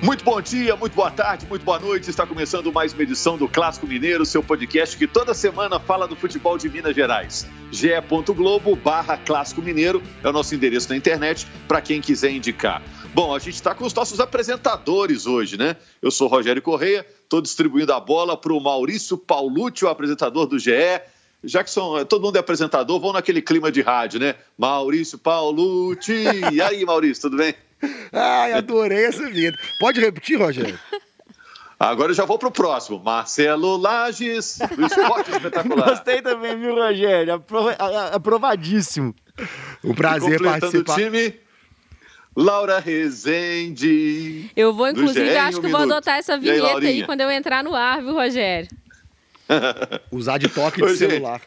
Muito 0.00 0.24
bom 0.24 0.40
dia, 0.40 0.76
muito 0.76 0.94
boa 0.94 1.10
tarde, 1.10 1.44
muito 1.46 1.64
boa 1.64 1.78
noite. 1.80 2.08
Está 2.08 2.24
começando 2.24 2.72
mais 2.72 2.92
uma 2.92 3.02
edição 3.02 3.36
do 3.36 3.48
Clássico 3.48 3.84
Mineiro, 3.84 4.24
seu 4.24 4.40
podcast 4.40 4.96
que 4.96 5.08
toda 5.08 5.34
semana 5.34 5.80
fala 5.80 6.06
do 6.06 6.14
futebol 6.14 6.56
de 6.56 6.68
Minas 6.68 6.94
Gerais. 6.94 7.44
ge.globo 7.72 8.76
barra 8.76 9.16
Clássico 9.16 9.60
Mineiro 9.60 10.00
é 10.22 10.28
o 10.28 10.32
nosso 10.32 10.54
endereço 10.54 10.88
na 10.88 10.96
internet 10.96 11.48
para 11.66 11.80
quem 11.80 12.00
quiser 12.00 12.30
indicar. 12.30 12.80
Bom, 13.12 13.34
a 13.34 13.40
gente 13.40 13.56
está 13.56 13.74
com 13.74 13.84
os 13.84 13.92
nossos 13.92 14.20
apresentadores 14.20 15.26
hoje, 15.26 15.58
né? 15.58 15.74
Eu 16.00 16.12
sou 16.12 16.28
Rogério 16.28 16.62
Correia, 16.62 17.04
estou 17.24 17.42
distribuindo 17.42 17.92
a 17.92 17.98
bola 17.98 18.36
para 18.36 18.52
o 18.52 18.60
Maurício 18.60 19.18
Paulucci, 19.18 19.84
o 19.84 19.88
apresentador 19.88 20.46
do 20.46 20.60
GE. 20.60 20.70
São, 21.66 22.04
todo 22.04 22.22
mundo 22.22 22.36
é 22.36 22.38
apresentador, 22.38 23.00
vão 23.00 23.12
naquele 23.12 23.42
clima 23.42 23.70
de 23.72 23.80
rádio, 23.80 24.20
né? 24.20 24.36
Maurício 24.56 25.18
Paulucci. 25.18 26.24
E 26.52 26.62
aí, 26.62 26.84
Maurício, 26.84 27.22
tudo 27.22 27.36
bem? 27.36 27.52
Ai, 28.12 28.52
adorei 28.52 29.06
essa 29.06 29.28
vida. 29.30 29.56
Pode 29.78 30.00
repetir, 30.00 30.38
Rogério? 30.38 30.78
Agora 31.78 32.10
eu 32.10 32.14
já 32.14 32.24
vou 32.24 32.38
pro 32.38 32.50
próximo. 32.50 32.98
Marcelo 32.98 33.76
Lages, 33.76 34.58
do 34.74 34.86
Esporte 34.86 35.30
Espetacular. 35.30 35.90
Gostei 35.90 36.20
também, 36.20 36.58
viu, 36.58 36.74
Rogério? 36.74 37.34
Aprova 37.34 37.72
aprovadíssimo. 38.12 39.14
Um 39.84 39.94
prazer 39.94 40.42
participar. 40.42 40.96
time, 40.96 41.38
Laura 42.34 42.80
Rezende. 42.80 44.50
Eu 44.56 44.72
vou, 44.72 44.88
inclusive, 44.88 45.36
acho 45.36 45.60
que 45.60 45.68
vou 45.68 45.80
adotar 45.80 46.18
essa 46.18 46.36
vinheta 46.36 46.78
aí, 46.78 46.86
aí, 46.86 47.06
quando 47.06 47.20
eu 47.20 47.30
entrar 47.30 47.62
no 47.62 47.74
ar, 47.76 48.02
viu, 48.02 48.14
Rogério? 48.14 48.68
Usar 50.10 50.38
de 50.38 50.48
toque 50.48 50.82
de 50.82 50.96
celular. 50.96 51.40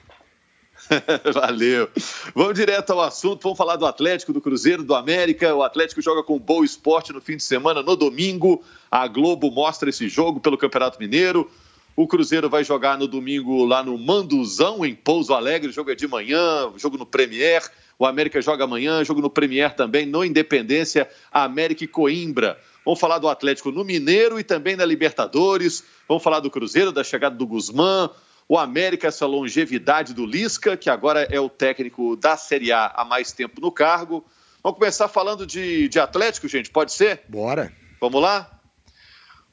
Valeu. 1.33 1.89
Vamos 2.35 2.53
direto 2.55 2.91
ao 2.91 3.01
assunto. 3.01 3.43
Vamos 3.43 3.57
falar 3.57 3.75
do 3.75 3.85
Atlético, 3.85 4.33
do 4.33 4.41
Cruzeiro, 4.41 4.83
do 4.83 4.95
América. 4.95 5.53
O 5.55 5.63
Atlético 5.63 6.01
joga 6.01 6.23
com 6.23 6.39
Boa 6.39 6.65
Esporte 6.65 7.13
no 7.13 7.21
fim 7.21 7.37
de 7.37 7.43
semana, 7.43 7.81
no 7.81 7.95
domingo. 7.95 8.63
A 8.89 9.07
Globo 9.07 9.51
mostra 9.51 9.89
esse 9.89 10.07
jogo 10.09 10.39
pelo 10.39 10.57
Campeonato 10.57 10.99
Mineiro. 10.99 11.49
O 11.95 12.07
Cruzeiro 12.07 12.49
vai 12.49 12.63
jogar 12.63 12.97
no 12.97 13.07
domingo 13.07 13.65
lá 13.65 13.83
no 13.83 13.97
Manduzão, 13.97 14.85
em 14.85 14.95
Pouso 14.95 15.33
Alegre. 15.33 15.69
O 15.69 15.73
jogo 15.73 15.91
é 15.91 15.95
de 15.95 16.07
manhã, 16.07 16.71
jogo 16.77 16.97
no 16.97 17.05
Premier. 17.05 17.61
O 17.99 18.05
América 18.05 18.41
joga 18.41 18.63
amanhã, 18.63 19.03
jogo 19.03 19.21
no 19.21 19.29
Premier 19.29 19.75
também, 19.75 20.05
no 20.05 20.25
Independência, 20.25 21.09
América 21.31 21.83
e 21.83 21.87
Coimbra. 21.87 22.57
Vamos 22.83 22.99
falar 22.99 23.19
do 23.19 23.27
Atlético 23.27 23.71
no 23.71 23.83
Mineiro 23.83 24.39
e 24.39 24.43
também 24.43 24.75
na 24.75 24.85
Libertadores. 24.85 25.83
Vamos 26.07 26.23
falar 26.23 26.39
do 26.39 26.49
Cruzeiro, 26.49 26.91
da 26.91 27.03
chegada 27.03 27.35
do 27.35 27.45
Guzmán 27.45 28.09
o 28.51 28.57
América, 28.57 29.07
essa 29.07 29.25
longevidade 29.25 30.13
do 30.13 30.25
Lisca, 30.25 30.75
que 30.75 30.89
agora 30.89 31.21
é 31.31 31.39
o 31.39 31.47
técnico 31.47 32.17
da 32.17 32.35
Série 32.35 32.69
A 32.69 32.87
há 32.93 33.05
mais 33.05 33.31
tempo 33.31 33.61
no 33.61 33.71
cargo. 33.71 34.25
Vamos 34.61 34.77
começar 34.77 35.07
falando 35.07 35.47
de, 35.47 35.87
de 35.87 35.97
Atlético, 36.01 36.49
gente, 36.49 36.69
pode 36.69 36.91
ser? 36.91 37.21
Bora. 37.29 37.71
Vamos 38.01 38.21
lá? 38.21 38.59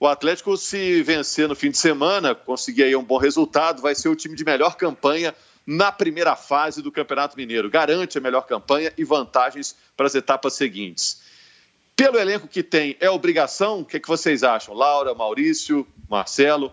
O 0.00 0.06
Atlético, 0.08 0.56
se 0.56 1.00
vencer 1.04 1.46
no 1.46 1.54
fim 1.54 1.70
de 1.70 1.78
semana, 1.78 2.34
conseguir 2.34 2.82
aí 2.82 2.96
um 2.96 3.04
bom 3.04 3.18
resultado, 3.18 3.80
vai 3.80 3.94
ser 3.94 4.08
o 4.08 4.16
time 4.16 4.34
de 4.34 4.44
melhor 4.44 4.74
campanha 4.74 5.32
na 5.64 5.92
primeira 5.92 6.34
fase 6.34 6.82
do 6.82 6.90
Campeonato 6.90 7.36
Mineiro. 7.36 7.70
Garante 7.70 8.18
a 8.18 8.20
melhor 8.20 8.48
campanha 8.48 8.92
e 8.98 9.04
vantagens 9.04 9.76
para 9.96 10.08
as 10.08 10.14
etapas 10.16 10.54
seguintes. 10.54 11.22
Pelo 11.94 12.18
elenco 12.18 12.48
que 12.48 12.64
tem, 12.64 12.96
é 12.98 13.08
obrigação? 13.08 13.78
O 13.78 13.84
que, 13.84 13.98
é 13.98 14.00
que 14.00 14.08
vocês 14.08 14.42
acham? 14.42 14.74
Laura, 14.74 15.14
Maurício, 15.14 15.86
Marcelo? 16.10 16.72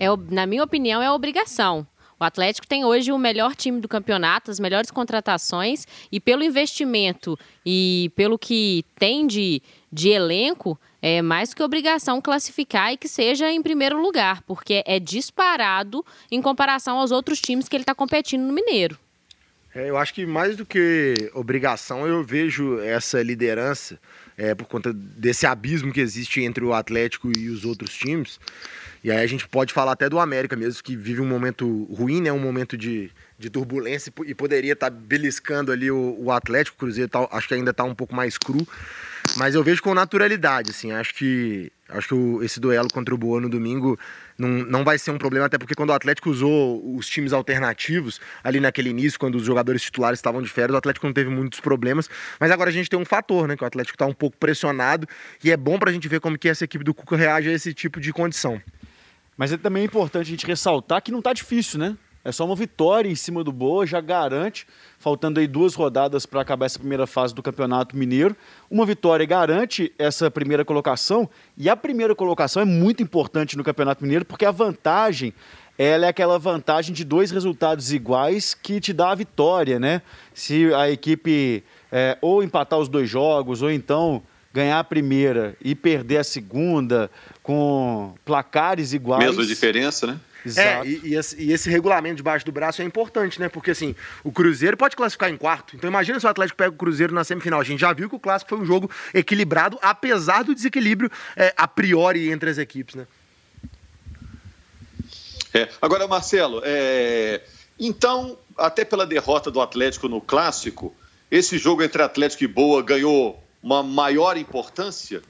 É, 0.00 0.06
na 0.30 0.46
minha 0.46 0.64
opinião, 0.64 1.02
é 1.02 1.12
obrigação. 1.12 1.86
O 2.18 2.24
Atlético 2.24 2.66
tem 2.66 2.86
hoje 2.86 3.12
o 3.12 3.18
melhor 3.18 3.54
time 3.54 3.80
do 3.80 3.88
campeonato, 3.88 4.50
as 4.50 4.58
melhores 4.58 4.90
contratações, 4.90 5.86
e 6.10 6.18
pelo 6.18 6.42
investimento 6.42 7.38
e 7.64 8.10
pelo 8.16 8.38
que 8.38 8.82
tem 8.98 9.26
de, 9.26 9.62
de 9.92 10.08
elenco, 10.08 10.78
é 11.02 11.20
mais 11.20 11.52
que 11.52 11.62
obrigação 11.62 12.20
classificar 12.20 12.92
e 12.92 12.96
que 12.96 13.08
seja 13.08 13.50
em 13.50 13.62
primeiro 13.62 14.00
lugar, 14.00 14.42
porque 14.42 14.82
é 14.86 14.98
disparado 14.98 16.04
em 16.30 16.40
comparação 16.40 16.98
aos 16.98 17.10
outros 17.10 17.38
times 17.40 17.68
que 17.68 17.76
ele 17.76 17.82
está 17.82 17.94
competindo 17.94 18.42
no 18.42 18.52
Mineiro. 18.54 18.98
É, 19.74 19.88
eu 19.88 19.96
acho 19.96 20.12
que 20.14 20.26
mais 20.26 20.56
do 20.56 20.66
que 20.66 21.14
obrigação, 21.34 22.06
eu 22.06 22.24
vejo 22.24 22.80
essa 22.80 23.22
liderança 23.22 23.98
é, 24.36 24.54
por 24.54 24.66
conta 24.66 24.92
desse 24.92 25.46
abismo 25.46 25.92
que 25.92 26.00
existe 26.00 26.42
entre 26.42 26.64
o 26.64 26.72
Atlético 26.72 27.30
e 27.38 27.48
os 27.48 27.64
outros 27.64 27.94
times. 27.94 28.40
E 29.02 29.10
aí 29.10 29.22
a 29.22 29.26
gente 29.26 29.48
pode 29.48 29.72
falar 29.72 29.92
até 29.92 30.08
do 30.08 30.18
América 30.18 30.54
mesmo, 30.54 30.82
que 30.82 30.94
vive 30.94 31.20
um 31.20 31.26
momento 31.26 31.84
ruim, 31.84 32.20
né? 32.20 32.30
Um 32.30 32.38
momento 32.38 32.76
de, 32.76 33.10
de 33.38 33.48
turbulência 33.48 34.12
e 34.26 34.34
poderia 34.34 34.74
estar 34.74 34.90
tá 34.90 34.96
beliscando 34.96 35.72
ali 35.72 35.90
o, 35.90 36.16
o 36.18 36.30
Atlético. 36.30 36.76
O 36.76 36.80
Cruzeiro 36.80 37.08
tá, 37.08 37.26
acho 37.32 37.48
que 37.48 37.54
ainda 37.54 37.70
está 37.70 37.82
um 37.82 37.94
pouco 37.94 38.14
mais 38.14 38.36
cru. 38.36 38.66
Mas 39.36 39.54
eu 39.54 39.62
vejo 39.62 39.82
com 39.82 39.94
naturalidade, 39.94 40.70
assim. 40.70 40.92
Acho 40.92 41.14
que, 41.14 41.72
acho 41.88 42.08
que 42.08 42.14
o, 42.14 42.42
esse 42.42 42.60
duelo 42.60 42.88
contra 42.92 43.14
o 43.14 43.18
Boa 43.18 43.40
no 43.40 43.48
domingo 43.48 43.98
não, 44.36 44.48
não 44.48 44.84
vai 44.84 44.98
ser 44.98 45.12
um 45.12 45.18
problema, 45.18 45.46
até 45.46 45.56
porque 45.56 45.74
quando 45.74 45.90
o 45.90 45.92
Atlético 45.94 46.30
usou 46.30 46.96
os 46.96 47.06
times 47.06 47.32
alternativos 47.32 48.20
ali 48.42 48.60
naquele 48.60 48.90
início, 48.90 49.18
quando 49.18 49.36
os 49.36 49.44
jogadores 49.44 49.82
titulares 49.82 50.18
estavam 50.18 50.42
de 50.42 50.48
férias, 50.48 50.74
o 50.74 50.78
Atlético 50.78 51.06
não 51.06 51.14
teve 51.14 51.30
muitos 51.30 51.60
problemas. 51.60 52.08
Mas 52.38 52.50
agora 52.50 52.68
a 52.68 52.72
gente 52.72 52.90
tem 52.90 52.98
um 52.98 53.04
fator, 53.04 53.48
né? 53.48 53.56
Que 53.56 53.64
o 53.64 53.66
Atlético 53.66 53.94
está 53.94 54.04
um 54.04 54.14
pouco 54.14 54.36
pressionado 54.36 55.06
e 55.42 55.50
é 55.50 55.56
bom 55.56 55.78
para 55.78 55.88
a 55.88 55.92
gente 55.92 56.06
ver 56.06 56.20
como 56.20 56.36
que 56.36 56.48
essa 56.50 56.64
equipe 56.64 56.84
do 56.84 56.92
Cuca 56.92 57.16
reage 57.16 57.48
a 57.48 57.52
esse 57.52 57.72
tipo 57.72 57.98
de 57.98 58.12
condição. 58.12 58.60
Mas 59.40 59.50
é 59.54 59.56
também 59.56 59.86
importante 59.86 60.26
a 60.26 60.30
gente 60.32 60.46
ressaltar 60.46 61.00
que 61.00 61.10
não 61.10 61.20
está 61.20 61.32
difícil, 61.32 61.78
né? 61.78 61.96
É 62.22 62.30
só 62.30 62.44
uma 62.44 62.54
vitória 62.54 63.08
em 63.08 63.14
cima 63.14 63.42
do 63.42 63.50
Boa, 63.50 63.86
já 63.86 63.98
garante, 63.98 64.66
faltando 64.98 65.40
aí 65.40 65.46
duas 65.46 65.74
rodadas 65.74 66.26
para 66.26 66.42
acabar 66.42 66.66
essa 66.66 66.78
primeira 66.78 67.06
fase 67.06 67.34
do 67.34 67.42
Campeonato 67.42 67.96
Mineiro. 67.96 68.36
Uma 68.70 68.84
vitória 68.84 69.24
garante 69.24 69.94
essa 69.98 70.30
primeira 70.30 70.62
colocação, 70.62 71.26
e 71.56 71.70
a 71.70 71.74
primeira 71.74 72.14
colocação 72.14 72.60
é 72.60 72.66
muito 72.66 73.02
importante 73.02 73.56
no 73.56 73.64
Campeonato 73.64 74.04
Mineiro, 74.04 74.26
porque 74.26 74.44
a 74.44 74.50
vantagem 74.50 75.32
ela 75.78 76.04
é 76.04 76.10
aquela 76.10 76.38
vantagem 76.38 76.94
de 76.94 77.02
dois 77.02 77.30
resultados 77.30 77.94
iguais 77.94 78.52
que 78.52 78.78
te 78.78 78.92
dá 78.92 79.12
a 79.12 79.14
vitória, 79.14 79.80
né? 79.80 80.02
Se 80.34 80.70
a 80.74 80.90
equipe 80.90 81.64
é, 81.90 82.18
ou 82.20 82.42
empatar 82.42 82.78
os 82.78 82.90
dois 82.90 83.08
jogos, 83.08 83.62
ou 83.62 83.70
então 83.70 84.22
ganhar 84.52 84.80
a 84.80 84.84
primeira 84.84 85.56
e 85.62 85.74
perder 85.74 86.18
a 86.18 86.24
segunda 86.24 87.10
com 87.50 88.14
placares 88.24 88.92
iguais. 88.92 89.24
Mesma 89.24 89.44
diferença, 89.44 90.06
né? 90.06 90.20
Exato. 90.46 90.86
É, 90.86 90.88
e, 90.88 91.00
e, 91.02 91.14
esse, 91.16 91.42
e, 91.42 91.52
esse, 91.52 91.68
regulamento 91.68 92.14
debaixo 92.14 92.46
do 92.46 92.52
braço 92.52 92.80
é 92.80 92.84
importante, 92.84 93.40
né? 93.40 93.48
Porque 93.48 93.72
assim, 93.72 93.92
o 94.22 94.30
Cruzeiro 94.30 94.76
pode 94.76 94.94
classificar 94.94 95.28
em 95.28 95.36
quarto. 95.36 95.74
Então 95.74 95.90
imagina 95.90 96.20
se 96.20 96.26
o 96.26 96.28
Atlético 96.28 96.56
pega 96.56 96.70
o 96.70 96.78
Cruzeiro 96.78 97.12
na 97.12 97.24
semifinal. 97.24 97.60
A 97.60 97.64
gente 97.64 97.80
já 97.80 97.92
viu 97.92 98.08
que 98.08 98.14
o 98.14 98.20
clássico 98.20 98.50
foi 98.50 98.58
um 98.58 98.64
jogo 98.64 98.88
equilibrado, 99.12 99.76
apesar 99.82 100.44
do 100.44 100.54
desequilíbrio 100.54 101.10
é, 101.36 101.52
a 101.56 101.66
priori 101.66 102.30
entre 102.30 102.48
as 102.48 102.56
equipes, 102.56 102.94
né? 102.94 103.04
É. 105.52 105.68
Agora, 105.82 106.06
Marcelo, 106.06 106.62
é... 106.64 107.42
então, 107.80 108.38
até 108.56 108.84
pela 108.84 109.04
derrota 109.04 109.50
do 109.50 109.60
Atlético 109.60 110.08
no 110.08 110.20
clássico, 110.20 110.94
esse 111.28 111.58
jogo 111.58 111.82
entre 111.82 112.00
Atlético 112.00 112.44
e 112.44 112.46
Boa 112.46 112.80
ganhou 112.80 113.42
uma 113.60 113.82
maior 113.82 114.36
importância? 114.36 115.20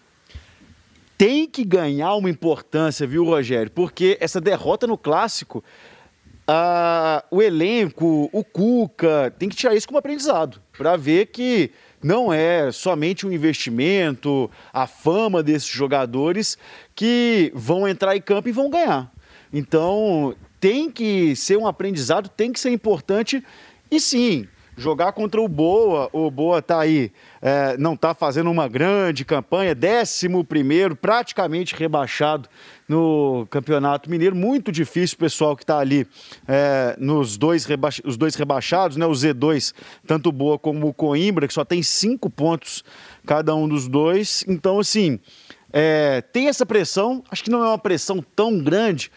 Tem 1.21 1.47
que 1.47 1.67
ganhar 1.67 2.15
uma 2.15 2.31
importância, 2.31 3.07
viu, 3.07 3.27
Rogério? 3.27 3.71
Porque 3.71 4.17
essa 4.23 4.41
derrota 4.41 4.87
no 4.87 4.97
clássico, 4.97 5.63
o 7.31 7.43
elenco, 7.43 8.31
o 8.33 8.43
Cuca, 8.43 9.31
tem 9.39 9.47
que 9.47 9.55
tirar 9.55 9.75
isso 9.75 9.87
como 9.87 9.99
aprendizado, 9.99 10.63
para 10.79 10.97
ver 10.97 11.27
que 11.27 11.73
não 12.03 12.33
é 12.33 12.73
somente 12.73 13.27
um 13.27 13.33
investimento, 13.33 14.51
a 14.73 14.87
fama 14.87 15.43
desses 15.43 15.69
jogadores 15.69 16.57
que 16.95 17.53
vão 17.55 17.87
entrar 17.87 18.17
em 18.17 18.23
campo 18.23 18.49
e 18.49 18.53
vão 18.53 18.71
ganhar. 18.71 19.13
Então, 19.53 20.35
tem 20.59 20.91
que 20.91 21.37
ser 21.37 21.59
um 21.59 21.67
aprendizado, 21.67 22.31
tem 22.31 22.51
que 22.51 22.59
ser 22.59 22.71
importante 22.71 23.45
e 23.91 24.01
sim, 24.01 24.49
jogar 24.81 25.13
contra 25.13 25.41
o 25.41 25.47
Boa. 25.47 26.09
O 26.13 26.31
Boa 26.31 26.59
está 26.59 26.81
aí, 26.81 27.13
é, 27.41 27.77
não 27.77 27.95
está 27.95 28.15
fazendo 28.15 28.51
uma 28.51 28.67
grande 28.67 29.25
campanha, 29.25 29.77
11 29.77 30.45
primeiro, 30.45 30.97
praticamente 30.97 31.75
rebaixado 31.75 32.49
no 32.89 33.47
Campeonato 33.51 34.11
Mineiro. 34.11 34.35
Muito 34.35 34.73
difícil, 34.73 35.19
pessoal, 35.19 35.55
que 35.55 35.63
está 35.63 35.79
ali 35.79 36.07
é, 36.49 36.97
nos 36.99 37.37
dois, 37.37 37.65
reba 37.65 37.91
os 38.05 38.17
dois 38.17 38.35
rebaixados, 38.35 38.97
né? 38.97 39.07
O 39.07 39.13
Z2, 39.13 39.75
tanto 40.07 40.31
o 40.31 40.33
Boa 40.33 40.59
como 40.59 40.89
o 40.89 40.95
Coimbra, 40.95 41.47
que 41.47 41.55
só 41.55 41.65
tem 41.65 41.83
cinco 41.83 42.31
pontos 42.31 42.83
cada 43.27 43.55
um 43.55 43.69
dos 43.69 43.87
dois. 43.87 44.45
Então, 44.49 44.81
assim, 44.81 45.21
é, 45.73 46.21
tem 46.33 46.49
essa 46.49 46.65
pressão, 46.65 47.23
acho 47.31 47.45
que 47.45 47.51
não 47.51 47.63
é 47.63 47.69
uma 47.69 47.79
pressão 47.79 48.25
tão 48.35 48.59
grande 48.59 49.11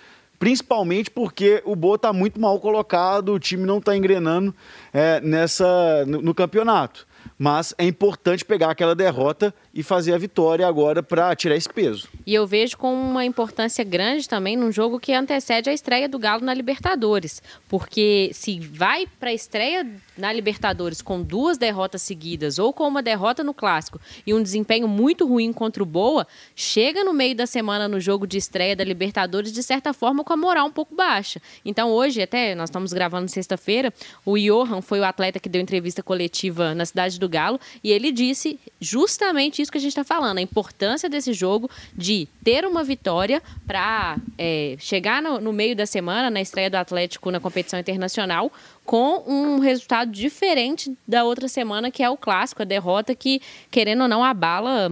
principalmente 0.44 1.10
porque 1.10 1.64
o 1.64 1.74
Boa 1.74 1.96
está 1.96 2.12
muito 2.12 2.38
mal 2.38 2.60
colocado, 2.60 3.32
o 3.32 3.40
time 3.40 3.66
não 3.66 3.78
está 3.78 3.96
engrenando 3.96 4.54
é, 4.92 5.22
nessa, 5.22 6.06
no, 6.06 6.22
no 6.22 6.36
campeonato. 6.36 7.08
Mas 7.40 7.74
é 7.78 7.86
importante 7.86 8.44
pegar 8.44 8.70
aquela 8.70 8.94
derrota 8.94 9.56
e 9.74 9.82
fazer 9.82 10.14
a 10.14 10.18
vitória 10.18 10.68
agora 10.68 11.02
para 11.02 11.36
tirar 11.36 11.56
esse 11.56 11.68
peso. 11.68 12.08
E 12.28 12.34
eu 12.34 12.46
vejo 12.46 12.78
com 12.78 12.94
uma 12.94 13.26
importância 13.26 13.84
grande 13.84 14.30
também 14.30 14.56
num 14.56 14.72
jogo 14.72 15.00
que 15.00 15.14
antecede 15.14 15.68
a 15.70 15.74
estreia 15.74 16.08
do 16.08 16.20
Galo 16.20 16.46
na 16.46 16.54
Libertadores. 16.54 17.42
Porque 17.68 18.30
se 18.34 18.60
vai 18.60 19.08
para 19.20 19.32
a 19.32 19.34
estreia 19.34 19.86
na 20.16 20.32
Libertadores 20.32 21.02
com 21.02 21.24
duas 21.24 21.58
derrotas 21.58 22.04
seguidas 22.04 22.60
ou 22.60 22.72
com 22.72 22.88
uma 22.88 23.02
derrota 23.02 23.44
no 23.44 23.54
Clássico 23.54 24.00
e 24.28 24.34
um 24.34 24.44
desempenho 24.44 24.88
muito 24.88 25.26
ruim 25.26 25.52
contra 25.52 25.82
o 25.82 25.86
Boa, 25.86 26.28
chega 26.56 27.04
no 27.04 27.14
meio 27.14 27.36
da 27.36 27.48
semana 27.48 27.88
no 27.88 28.00
jogo 28.00 28.28
de 28.28 28.38
estreia 28.38 28.76
da 28.76 28.84
Libertadores, 28.84 29.52
de 29.52 29.64
certa 29.64 29.92
forma, 29.92 30.24
com 30.24 30.34
a 30.34 30.38
moral 30.38 30.68
um 30.68 30.72
pouco 30.72 30.94
baixa. 30.94 31.42
Então 31.66 31.90
hoje, 31.90 32.22
até 32.22 32.54
nós 32.54 32.70
estamos 32.70 32.94
gravando 32.94 33.30
sexta-feira, 33.30 33.92
o 34.24 34.38
Johan 34.38 34.82
foi 34.82 35.00
o 35.00 35.04
atleta 35.04 35.40
que 35.40 35.50
deu 35.50 35.62
entrevista 35.62 36.04
coletiva 36.04 36.76
na 36.76 36.86
cidade 36.86 37.20
do 37.20 37.28
Galo 37.28 37.60
e 37.84 37.92
ele 37.92 38.12
disse 38.12 38.60
justamente 38.80 39.63
isso 39.64 39.72
que 39.72 39.78
a 39.78 39.82
gente 39.82 39.92
está 39.92 40.04
falando, 40.04 40.38
a 40.38 40.42
importância 40.42 41.10
desse 41.10 41.34
jogo 41.34 41.70
de 41.96 42.28
ter 42.44 42.66
uma 42.66 42.84
vitória 42.84 43.42
para 43.66 44.18
é, 44.38 44.76
chegar 44.80 45.22
no, 45.22 45.40
no, 45.40 45.52
meio 45.52 45.76
da 45.76 45.86
semana, 45.86 46.30
na 46.30 46.42
estreia 46.42 46.70
do 46.70 46.76
Atlético 46.76 47.32
na 47.32 47.40
competição 47.40 47.80
internacional, 47.80 48.52
com 48.86 49.24
um 49.26 49.60
resultado 49.60 50.12
diferente 50.12 50.96
da 51.08 51.24
outra 51.24 51.48
semana, 51.48 51.90
que 51.90 52.04
é 52.04 52.10
o 52.10 52.18
clássico, 52.18 52.62
a 52.62 52.66
derrota 52.66 53.16
que, 53.16 53.42
querendo 53.72 54.02
ou 54.02 54.08
não, 54.08 54.24
abala 54.24 54.90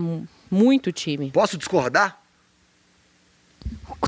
muito 0.49 0.87
o 0.87 0.91
time. 0.91 1.31
Posso 1.31 1.57
discordar? 1.57 2.19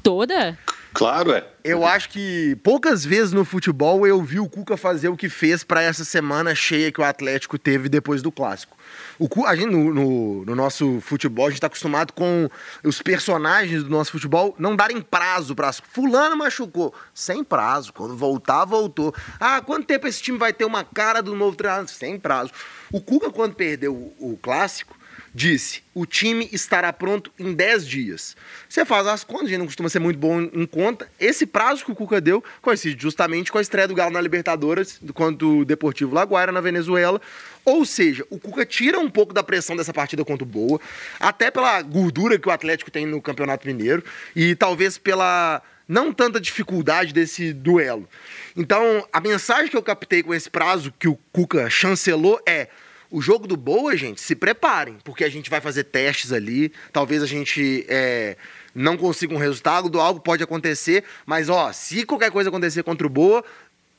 Toda? 0.02 0.58
Claro, 0.94 1.32
é. 1.32 1.44
Eu 1.64 1.86
acho 1.86 2.10
que 2.10 2.56
poucas 2.64 3.04
vezes 3.04 3.34
no 3.34 3.44
futebol 3.44 4.06
eu 4.06 4.22
vi 4.22 4.40
o 4.40 4.48
Cuca 4.48 4.78
fazer 4.78 5.08
o 5.08 5.18
que 5.18 5.28
fez 5.28 5.64
para 5.64 5.82
essa 5.82 6.06
semana 6.06 6.54
cheia 6.54 6.92
que 6.92 7.02
o 7.02 7.04
Atlético 7.04 7.58
teve 7.58 7.90
depois 7.90 8.22
do 8.22 8.32
clássico. 8.32 8.78
O, 9.20 9.46
a 9.46 9.56
gente, 9.56 9.72
no, 9.72 9.94
no, 9.94 10.46
no 10.46 10.56
nosso 10.56 11.00
futebol, 11.02 11.46
a 11.46 11.50
gente 11.50 11.58
está 11.58 11.68
acostumado 11.68 12.14
com 12.14 12.50
os 12.84 13.02
personagens 13.02 13.84
do 13.84 13.90
nosso 13.90 14.12
futebol 14.12 14.56
não 14.58 14.76
darem 14.76 15.02
prazo 15.02 15.56
para. 15.56 15.72
Fulano 15.74 16.38
machucou. 16.38 16.94
Sem 17.14 17.44
prazo. 17.44 17.94
Quando 17.94 18.16
voltar, 18.16 18.66
voltou. 18.66 19.14
Ah, 19.40 19.62
quanto 19.62 19.88
tempo 19.88 20.08
esse 20.08 20.22
time 20.22 20.38
vai 20.38 20.54
ter 20.54 20.66
uma 20.66 20.84
cara 20.84 21.22
do 21.22 21.36
novo 21.36 21.56
treinador? 21.56 21.88
Sem 21.88 22.20
prazo. 22.20 22.52
O 22.92 23.02
Cuca, 23.02 23.32
quando 23.32 23.56
perdeu 23.56 23.94
o, 23.94 24.34
o 24.34 24.38
clássico, 24.38 24.96
disse: 25.34 25.82
o 25.94 26.06
time 26.06 26.48
estará 26.52 26.94
pronto 26.94 27.32
em 27.40 27.54
10 27.54 27.88
dias. 27.88 28.36
Você 28.70 28.86
faz 28.86 29.08
as 29.08 29.24
contas, 29.24 29.48
a 29.48 29.50
gente 29.50 29.60
não 29.60 29.66
costuma 29.66 29.90
ser 29.90 30.00
muito 30.00 30.20
bom 30.20 30.42
em 30.42 30.66
conta. 30.66 31.10
Esse 31.20 31.46
prazo 31.46 31.84
que 31.84 31.92
o 31.92 31.96
Cuca 31.96 32.22
deu 32.22 32.44
coincide 32.62 33.02
justamente 33.02 33.52
com 33.52 33.58
a 33.58 33.62
estreia 33.62 33.88
do 33.88 33.96
Galo 33.96 34.12
na 34.12 34.22
Libertadores, 34.22 35.00
contra 35.14 35.48
o 35.48 35.66
Deportivo 35.66 36.14
Laguaira, 36.14 36.52
na 36.52 36.62
Venezuela. 36.62 37.20
Ou 37.66 37.86
seja, 37.86 38.26
o 38.30 38.40
Cuca 38.40 38.66
tira 38.66 39.00
um 39.00 39.10
pouco 39.10 39.34
da 39.34 39.42
pressão 39.42 39.76
dessa 39.76 39.94
partida 39.94 40.24
contra 40.26 40.44
o 40.44 40.48
Boa, 40.48 40.80
até 41.20 41.50
pela 41.50 41.82
gordura 41.82 42.38
que 42.38 42.48
o 42.48 42.52
Atlético 42.52 42.92
tem 42.92 43.06
no 43.06 43.22
Campeonato 43.22 43.66
Mineiro 43.66 44.04
e 44.36 44.54
talvez 44.56 44.98
pela 44.98 45.62
não 45.88 46.14
tanta 46.14 46.40
dificuldade 46.40 47.14
desse 47.14 47.54
duelo. 47.54 48.08
Então, 48.56 49.08
a 49.12 49.20
mensagem 49.20 49.70
que 49.70 49.78
eu 49.78 49.84
captei 49.84 50.24
com 50.24 50.34
esse 50.34 50.50
prazo 50.50 50.94
que 50.98 51.08
o 51.08 51.18
Cuca 51.32 51.70
chancelou 51.70 52.42
é 52.46 52.68
o 53.14 53.22
jogo 53.22 53.48
do 53.48 53.56
Boa, 53.56 53.96
gente, 53.96 54.20
se 54.20 54.34
preparem, 54.34 54.98
porque 55.04 55.24
a 55.24 55.30
gente 55.30 55.48
vai 55.48 55.62
fazer 55.62 55.84
testes 55.84 56.34
ali. 56.34 56.74
Talvez 56.92 57.22
a 57.22 57.28
gente 57.28 57.86
é, 57.88 58.36
não 58.74 58.98
consiga 58.98 59.36
um 59.36 59.38
resultado, 59.38 60.00
algo 60.00 60.20
pode 60.20 60.44
acontecer, 60.44 61.04
mas 61.24 61.48
ó, 61.48 61.72
se 61.72 62.08
qualquer 62.08 62.32
coisa 62.32 62.50
acontecer 62.50 62.82
contra 62.82 63.06
o 63.06 63.10
Boa, 63.12 63.46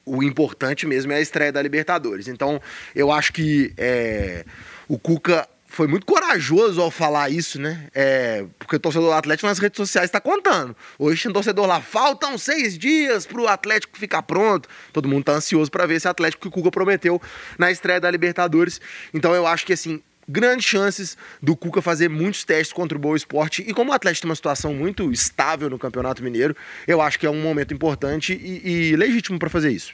o 0.04 0.20
importante 0.20 0.84
mesmo 0.84 1.12
é 1.12 1.16
a 1.16 1.20
estreia 1.20 1.52
da 1.52 1.62
Libertadores. 1.62 2.26
Então, 2.26 2.60
eu 2.92 3.12
acho 3.12 3.32
que 3.32 3.72
é, 3.78 4.44
o 4.88 4.98
Cuca 4.98 5.48
foi 5.74 5.86
muito 5.88 6.06
corajoso 6.06 6.80
ao 6.80 6.90
falar 6.90 7.30
isso, 7.30 7.60
né? 7.60 7.88
É, 7.94 8.44
porque 8.58 8.76
o 8.76 8.78
torcedor 8.78 9.08
do 9.08 9.14
Atlético 9.14 9.48
nas 9.48 9.58
redes 9.58 9.76
sociais 9.76 10.06
está 10.06 10.20
contando. 10.20 10.74
Hoje 10.98 11.22
tem 11.22 11.30
um 11.30 11.34
torcedor 11.34 11.66
lá, 11.66 11.80
faltam 11.80 12.38
seis 12.38 12.78
dias 12.78 13.26
para 13.26 13.40
o 13.40 13.48
Atlético 13.48 13.98
ficar 13.98 14.22
pronto. 14.22 14.68
Todo 14.92 15.08
mundo 15.08 15.20
está 15.20 15.32
ansioso 15.32 15.70
para 15.70 15.84
ver 15.86 15.96
esse 15.96 16.08
Atlético 16.08 16.42
que 16.42 16.48
o 16.48 16.50
Cuca 16.50 16.70
prometeu 16.70 17.20
na 17.58 17.70
estreia 17.70 18.00
da 18.00 18.10
Libertadores. 18.10 18.80
Então 19.12 19.34
eu 19.34 19.46
acho 19.46 19.66
que 19.66 19.72
assim, 19.72 20.00
grandes 20.28 20.64
chances 20.64 21.16
do 21.42 21.56
Cuca 21.56 21.82
fazer 21.82 22.08
muitos 22.08 22.44
testes 22.44 22.72
contra 22.72 22.96
o 22.96 23.00
Boa 23.00 23.16
Esporte. 23.16 23.64
E 23.66 23.74
como 23.74 23.90
o 23.90 23.94
Atlético 23.94 24.22
tem 24.22 24.30
uma 24.30 24.36
situação 24.36 24.72
muito 24.72 25.10
estável 25.10 25.68
no 25.68 25.78
Campeonato 25.78 26.22
Mineiro, 26.22 26.56
eu 26.86 27.00
acho 27.00 27.18
que 27.18 27.26
é 27.26 27.30
um 27.30 27.42
momento 27.42 27.74
importante 27.74 28.32
e, 28.32 28.90
e 28.92 28.96
legítimo 28.96 29.38
para 29.38 29.50
fazer 29.50 29.72
isso. 29.72 29.92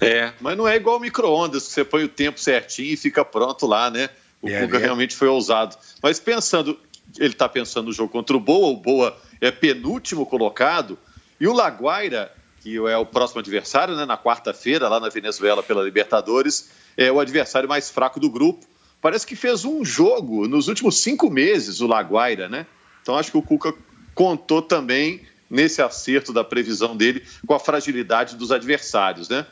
É, 0.00 0.32
mas 0.40 0.56
não 0.56 0.66
é 0.66 0.76
igual 0.76 0.98
micro-ondas, 1.00 1.66
que 1.66 1.72
você 1.72 1.84
põe 1.84 2.04
o 2.04 2.08
tempo 2.08 2.38
certinho 2.38 2.92
e 2.92 2.96
fica 2.96 3.24
pronto 3.24 3.66
lá, 3.66 3.90
né? 3.90 4.08
O 4.44 4.48
é, 4.48 4.60
Cuca 4.60 4.76
é. 4.76 4.80
realmente 4.80 5.16
foi 5.16 5.26
ousado. 5.26 5.74
Mas 6.02 6.20
pensando, 6.20 6.78
ele 7.18 7.32
está 7.32 7.48
pensando 7.48 7.86
no 7.86 7.92
jogo 7.92 8.12
contra 8.12 8.36
o 8.36 8.40
Boa, 8.40 8.68
o 8.68 8.76
Boa 8.76 9.16
é 9.40 9.50
penúltimo 9.50 10.26
colocado, 10.26 10.98
e 11.40 11.48
o 11.48 11.52
Laguaira, 11.54 12.30
que 12.60 12.76
é 12.76 12.96
o 12.98 13.06
próximo 13.06 13.40
adversário, 13.40 13.96
né, 13.96 14.04
na 14.04 14.18
quarta-feira, 14.18 14.86
lá 14.86 15.00
na 15.00 15.08
Venezuela 15.08 15.62
pela 15.62 15.82
Libertadores, 15.82 16.68
é 16.94 17.10
o 17.10 17.18
adversário 17.18 17.66
mais 17.66 17.88
fraco 17.88 18.20
do 18.20 18.28
grupo. 18.28 18.66
Parece 19.00 19.26
que 19.26 19.34
fez 19.34 19.64
um 19.64 19.82
jogo 19.82 20.46
nos 20.46 20.68
últimos 20.68 21.00
cinco 21.00 21.30
meses, 21.30 21.80
o 21.80 21.86
Laguaira, 21.86 22.46
né? 22.46 22.66
Então 23.00 23.16
acho 23.16 23.30
que 23.30 23.38
o 23.38 23.42
Cuca 23.42 23.74
contou 24.14 24.60
também 24.60 25.22
nesse 25.48 25.80
acerto 25.80 26.34
da 26.34 26.44
previsão 26.44 26.94
dele 26.94 27.24
com 27.46 27.54
a 27.54 27.58
fragilidade 27.58 28.36
dos 28.36 28.52
adversários, 28.52 29.26
né? 29.30 29.46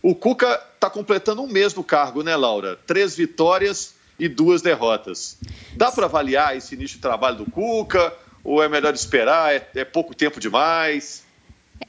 O 0.00 0.14
Cuca 0.14 0.60
está 0.74 0.88
completando 0.88 1.42
um 1.42 1.48
mês 1.48 1.74
no 1.74 1.84
cargo, 1.84 2.22
né, 2.22 2.34
Laura? 2.36 2.78
Três 2.86 3.16
vitórias, 3.16 3.94
e 4.20 4.28
duas 4.28 4.62
derrotas. 4.62 5.38
Dá 5.74 5.90
para 5.90 6.04
avaliar 6.04 6.56
esse 6.56 6.74
início 6.74 6.96
de 6.96 7.02
trabalho 7.02 7.38
do 7.38 7.50
Cuca? 7.50 8.12
Ou 8.44 8.62
é 8.62 8.68
melhor 8.68 8.94
esperar? 8.94 9.52
É, 9.54 9.66
é 9.74 9.84
pouco 9.84 10.14
tempo 10.14 10.38
demais? 10.38 11.24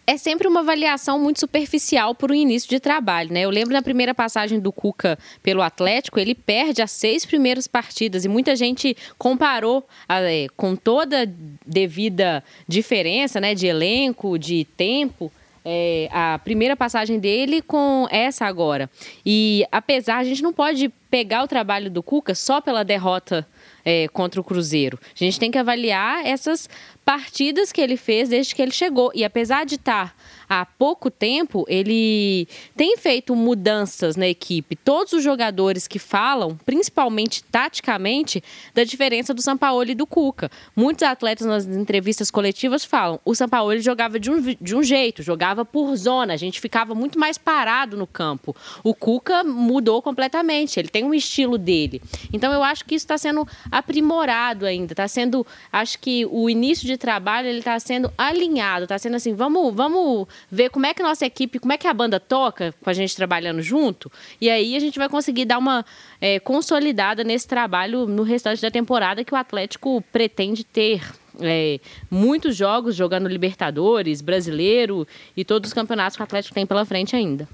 é 0.07 0.17
sempre 0.17 0.47
uma 0.47 0.61
avaliação 0.61 1.19
muito 1.19 1.39
superficial 1.39 2.15
por 2.15 2.31
um 2.31 2.35
início 2.35 2.69
de 2.69 2.79
trabalho, 2.79 3.31
né? 3.31 3.41
Eu 3.41 3.49
lembro 3.49 3.73
na 3.73 3.81
primeira 3.81 4.13
passagem 4.13 4.59
do 4.59 4.71
Cuca 4.71 5.17
pelo 5.43 5.61
Atlético, 5.61 6.19
ele 6.19 6.33
perde 6.33 6.81
as 6.81 6.91
seis 6.91 7.25
primeiras 7.25 7.67
partidas 7.67 8.25
e 8.25 8.27
muita 8.27 8.55
gente 8.55 8.95
comparou 9.17 9.85
é, 10.09 10.47
com 10.55 10.75
toda 10.75 11.31
devida 11.65 12.43
diferença, 12.67 13.39
né, 13.39 13.53
de 13.53 13.67
elenco, 13.67 14.37
de 14.37 14.65
tempo, 14.75 15.31
é, 15.63 16.09
a 16.11 16.39
primeira 16.43 16.75
passagem 16.75 17.19
dele 17.19 17.61
com 17.61 18.07
essa 18.09 18.45
agora. 18.45 18.89
E 19.25 19.65
apesar, 19.71 20.17
a 20.17 20.23
gente 20.23 20.41
não 20.41 20.53
pode 20.53 20.89
pegar 21.09 21.43
o 21.43 21.47
trabalho 21.47 21.89
do 21.89 22.01
Cuca 22.01 22.33
só 22.33 22.61
pela 22.61 22.83
derrota 22.83 23.47
é, 23.83 24.07
contra 24.07 24.39
o 24.39 24.43
Cruzeiro. 24.43 24.99
A 25.03 25.23
gente 25.23 25.39
tem 25.39 25.51
que 25.51 25.57
avaliar 25.57 26.25
essas 26.25 26.69
partidas 27.03 27.71
que 27.71 27.81
ele 27.81 27.97
fez 27.97 28.29
desde 28.29 28.55
que 28.55 28.61
ele 28.61 28.71
chegou. 28.71 29.11
E 29.13 29.23
apesar 29.23 29.65
de 29.65 29.75
estar 29.75 30.15
há 30.47 30.65
pouco 30.65 31.09
tempo, 31.09 31.65
ele 31.67 32.47
tem 32.75 32.97
feito 32.97 33.35
mudanças 33.35 34.15
na 34.15 34.27
equipe. 34.27 34.75
Todos 34.75 35.13
os 35.13 35.23
jogadores 35.23 35.87
que 35.87 35.97
falam, 35.97 36.57
principalmente 36.65 37.43
taticamente, 37.43 38.43
da 38.73 38.83
diferença 38.83 39.33
do 39.33 39.41
Sampaoli 39.41 39.93
e 39.93 39.95
do 39.95 40.05
Cuca. 40.05 40.51
Muitos 40.75 41.03
atletas 41.03 41.47
nas 41.47 41.65
entrevistas 41.65 42.29
coletivas 42.29 42.83
falam: 42.83 43.19
o 43.23 43.33
Sampaoli 43.33 43.81
jogava 43.81 44.19
de 44.19 44.29
um, 44.29 44.55
de 44.59 44.75
um 44.75 44.83
jeito, 44.83 45.23
jogava 45.23 45.63
por 45.63 45.95
zona, 45.95 46.33
a 46.33 46.37
gente 46.37 46.59
ficava 46.59 46.93
muito 46.93 47.17
mais 47.17 47.37
parado 47.37 47.95
no 47.95 48.05
campo. 48.05 48.55
O 48.83 48.93
Cuca 48.93 49.43
mudou 49.43 50.01
completamente, 50.01 50.79
ele 50.79 50.89
tem 50.89 51.03
um 51.03 51.13
estilo 51.13 51.57
dele. 51.57 52.01
Então 52.33 52.51
eu 52.51 52.63
acho 52.63 52.85
que 52.85 52.95
isso 52.95 53.05
está 53.05 53.17
sendo 53.17 53.47
aprimorado 53.71 54.65
ainda, 54.65 54.93
está 54.93 55.07
sendo, 55.07 55.45
acho 55.71 55.97
que 55.99 56.25
o 56.25 56.49
início 56.49 56.85
de 56.85 56.90
trabalho 56.97 57.47
ele 57.47 57.59
está 57.59 57.79
sendo 57.79 58.11
alinhado, 58.17 58.83
está 58.83 58.97
sendo 58.97 59.15
assim, 59.15 59.33
vamos, 59.33 59.73
vamos 59.73 60.27
ver 60.49 60.69
como 60.69 60.85
é 60.85 60.93
que 60.93 61.01
a 61.01 61.05
nossa 61.05 61.25
equipe, 61.25 61.59
como 61.59 61.73
é 61.73 61.77
que 61.77 61.87
a 61.87 61.93
banda 61.93 62.19
toca 62.19 62.73
com 62.81 62.89
a 62.89 62.93
gente 62.93 63.15
trabalhando 63.15 63.61
junto, 63.61 64.11
e 64.39 64.49
aí 64.49 64.75
a 64.75 64.79
gente 64.79 64.97
vai 64.97 65.09
conseguir 65.09 65.45
dar 65.45 65.57
uma 65.57 65.85
é, 66.19 66.39
consolidada 66.39 67.23
nesse 67.23 67.47
trabalho 67.47 68.05
no 68.05 68.23
restante 68.23 68.61
da 68.61 68.71
temporada 68.71 69.23
que 69.23 69.33
o 69.33 69.37
Atlético 69.37 70.03
pretende 70.11 70.63
ter. 70.63 71.01
É, 71.39 71.79
muitos 72.09 72.57
jogos 72.57 72.93
jogando 72.93 73.27
Libertadores, 73.27 74.19
Brasileiro 74.19 75.07
e 75.35 75.45
todos 75.45 75.69
os 75.69 75.73
campeonatos 75.73 76.17
que 76.17 76.21
o 76.21 76.25
Atlético 76.25 76.53
tem 76.53 76.65
pela 76.65 76.83
frente 76.83 77.15
ainda. 77.15 77.47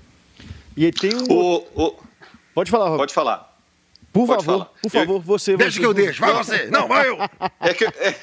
E 0.75 0.91
tem 0.91 1.12
um. 1.15 1.32
O, 1.32 1.63
o... 1.75 1.96
Pode 2.56 2.72
falar, 2.72 2.89
Rob. 2.89 2.98
Pode 2.98 3.13
falar. 3.13 3.58
Por 4.17 4.25
Pode 4.25 4.46
favor, 4.46 4.60
falar. 4.60 4.72
por 4.82 4.89
favor, 4.89 5.22
você. 5.22 5.56
Deixa 5.56 5.74
você, 5.74 5.79
que 5.79 5.86
eu 5.86 5.94
deixo, 5.94 6.20
vai 6.20 6.34
você. 6.34 6.65
Não, 6.72 6.88
vai 6.88 7.08
eu. 7.08 7.17
É 7.60 7.74
que, 7.74 7.86
é, 7.86 8.15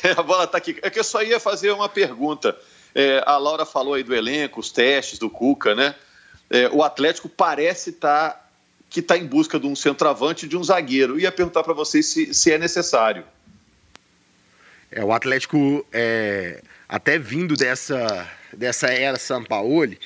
a 0.16 0.22
bola 0.22 0.44
está 0.44 0.58
aqui. 0.58 0.78
É 0.82 0.90
que 0.90 0.98
eu 0.98 1.04
só 1.04 1.22
ia 1.22 1.40
fazer 1.40 1.70
uma 1.72 1.88
pergunta. 1.88 2.56
É, 2.94 3.22
a 3.26 3.36
Laura 3.36 3.64
falou 3.64 3.94
aí 3.94 4.02
do 4.02 4.14
elenco, 4.14 4.60
os 4.60 4.70
testes 4.70 5.18
do 5.18 5.28
Cuca, 5.28 5.74
né? 5.74 5.94
É, 6.50 6.68
o 6.68 6.82
Atlético 6.82 7.28
parece 7.28 7.90
estar 7.90 8.30
tá, 8.30 8.48
que 8.88 9.00
está 9.00 9.16
em 9.16 9.26
busca 9.26 9.58
de 9.60 9.66
um 9.66 9.76
centroavante 9.76 10.46
e 10.46 10.48
de 10.48 10.56
um 10.56 10.64
zagueiro. 10.64 11.18
Ia 11.18 11.30
perguntar 11.30 11.62
para 11.62 11.74
vocês 11.74 12.06
se, 12.06 12.32
se, 12.32 12.52
é 12.52 12.58
necessário. 12.58 13.24
É, 14.90 15.04
o 15.04 15.12
Atlético, 15.12 15.86
é, 15.92 16.62
até 16.88 17.18
vindo 17.18 17.54
dessa 17.54 18.28
dessa 18.50 18.86
era 18.86 19.18
Sampaoli 19.18 19.98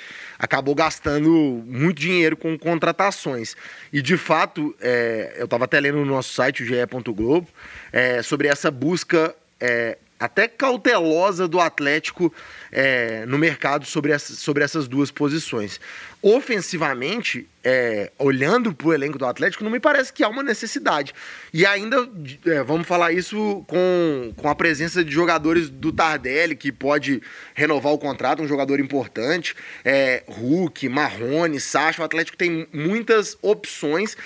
acabou 0.43 0.75
gastando 0.75 1.63
muito 1.65 2.01
dinheiro 2.01 2.37
com 2.37 2.59
contratações. 2.59 3.55
E 3.93 4.03
de 4.03 4.17
fato, 4.17 4.75
é, 4.81 5.35
eu 5.37 5.45
estava 5.45 5.67
até 5.67 5.79
lendo 5.79 5.99
no 5.99 6.05
nosso 6.05 6.35
site, 6.35 6.65
o 6.65 6.67
GE. 6.67 6.75
Globo, 7.15 7.47
é, 7.93 8.23
sobre 8.23 8.49
essa 8.49 8.69
busca 8.69 9.33
é, 9.63 9.97
até 10.19 10.47
cautelosa 10.47 11.49
do 11.49 11.61
Atlético 11.61 12.33
é, 12.71 13.27
no 13.27 13.39
mercado 13.39 13.85
sobre, 13.85 14.13
essa, 14.13 14.35
sobre 14.35 14.63
essas 14.63 14.87
duas 14.87 15.11
posições. 15.11 15.81
Ofensivamente, 16.21 17.49
é, 17.65 18.13
olhando 18.19 18.73
para 18.73 18.87
o 18.87 18.93
elenco 18.93 19.19
do 19.19 19.27
Atlético, 19.27 19.65
não 19.65 19.71
me 19.71 19.81
parece 19.81 20.13
que 20.13 20.23
há 20.23 20.29
uma 20.29 20.43
necessidade. 20.43 21.13
E 21.53 21.67
ainda, 21.67 22.09
é, 22.47 22.63
vamos 22.63 22.87
falar 22.87 23.13
isso 23.13 23.65
com, 23.67 24.33
com 24.37 24.49
a 24.49 24.55
presença 24.55 25.05
de 25.05 25.11
jogadores 25.11 25.69
do 25.69 25.93
Tardelli, 25.93 26.55
que 26.55 26.71
pode 26.71 27.21
renovar 27.55 27.93
o 27.93 27.99
contrato, 27.99 28.43
um 28.43 28.49
jogador 28.49 28.79
importante. 28.79 29.57
É, 29.85 30.23
Hulk, 30.29 30.89
Marrone, 30.89 31.59
Sacha, 31.59 32.03
o 32.03 32.05
Atlético 32.05 32.37
tem 32.37 32.69
muitas 32.73 33.37
opções 33.43 34.17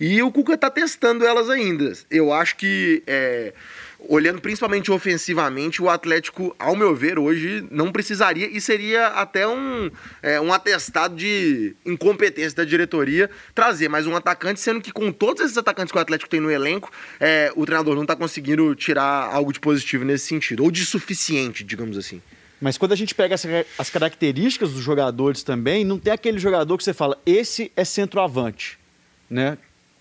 e 0.00 0.20
o 0.22 0.32
Cuca 0.32 0.54
está 0.54 0.68
testando 0.70 1.24
elas 1.24 1.48
ainda. 1.48 1.92
Eu 2.10 2.32
acho 2.32 2.56
que 2.56 3.02
é, 3.06 3.52
olhando 4.08 4.40
principalmente 4.40 4.90
ofensivamente, 4.90 5.82
o 5.82 5.88
Atlético, 5.88 6.54
ao 6.58 6.74
meu 6.74 6.94
ver, 6.94 7.18
hoje 7.18 7.66
não 7.70 7.92
precisaria 7.92 8.46
e 8.46 8.60
seria 8.60 9.08
até 9.08 9.46
um, 9.46 9.90
é, 10.22 10.40
um 10.40 10.52
atestado 10.52 11.14
de 11.14 11.74
incompetência 11.84 12.56
da 12.56 12.64
diretoria 12.64 13.30
trazer 13.54 13.88
mais 13.88 14.06
um 14.06 14.16
atacante, 14.16 14.60
sendo 14.60 14.80
que 14.80 14.92
com 14.92 15.12
todos 15.12 15.42
esses 15.42 15.56
atacantes 15.56 15.92
que 15.92 15.98
o 15.98 16.00
Atlético 16.00 16.30
tem 16.30 16.40
no 16.40 16.50
elenco, 16.50 16.90
é, 17.20 17.52
o 17.56 17.64
treinador 17.64 17.94
não 17.94 18.02
está 18.02 18.16
conseguindo 18.16 18.74
tirar 18.74 19.32
algo 19.32 19.52
de 19.52 19.60
positivo 19.60 20.04
nesse 20.04 20.26
sentido, 20.26 20.64
ou 20.64 20.70
de 20.70 20.84
suficiente, 20.84 21.64
digamos 21.64 21.96
assim. 21.96 22.20
Mas 22.60 22.78
quando 22.78 22.92
a 22.92 22.96
gente 22.96 23.14
pega 23.14 23.34
as 23.76 23.90
características 23.90 24.70
dos 24.70 24.82
jogadores 24.82 25.42
também, 25.42 25.84
não 25.84 25.98
tem 25.98 26.12
aquele 26.12 26.38
jogador 26.38 26.78
que 26.78 26.84
você 26.84 26.94
fala, 26.94 27.20
esse 27.26 27.72
é 27.74 27.84
centroavante, 27.84 28.78
né? 29.28 29.58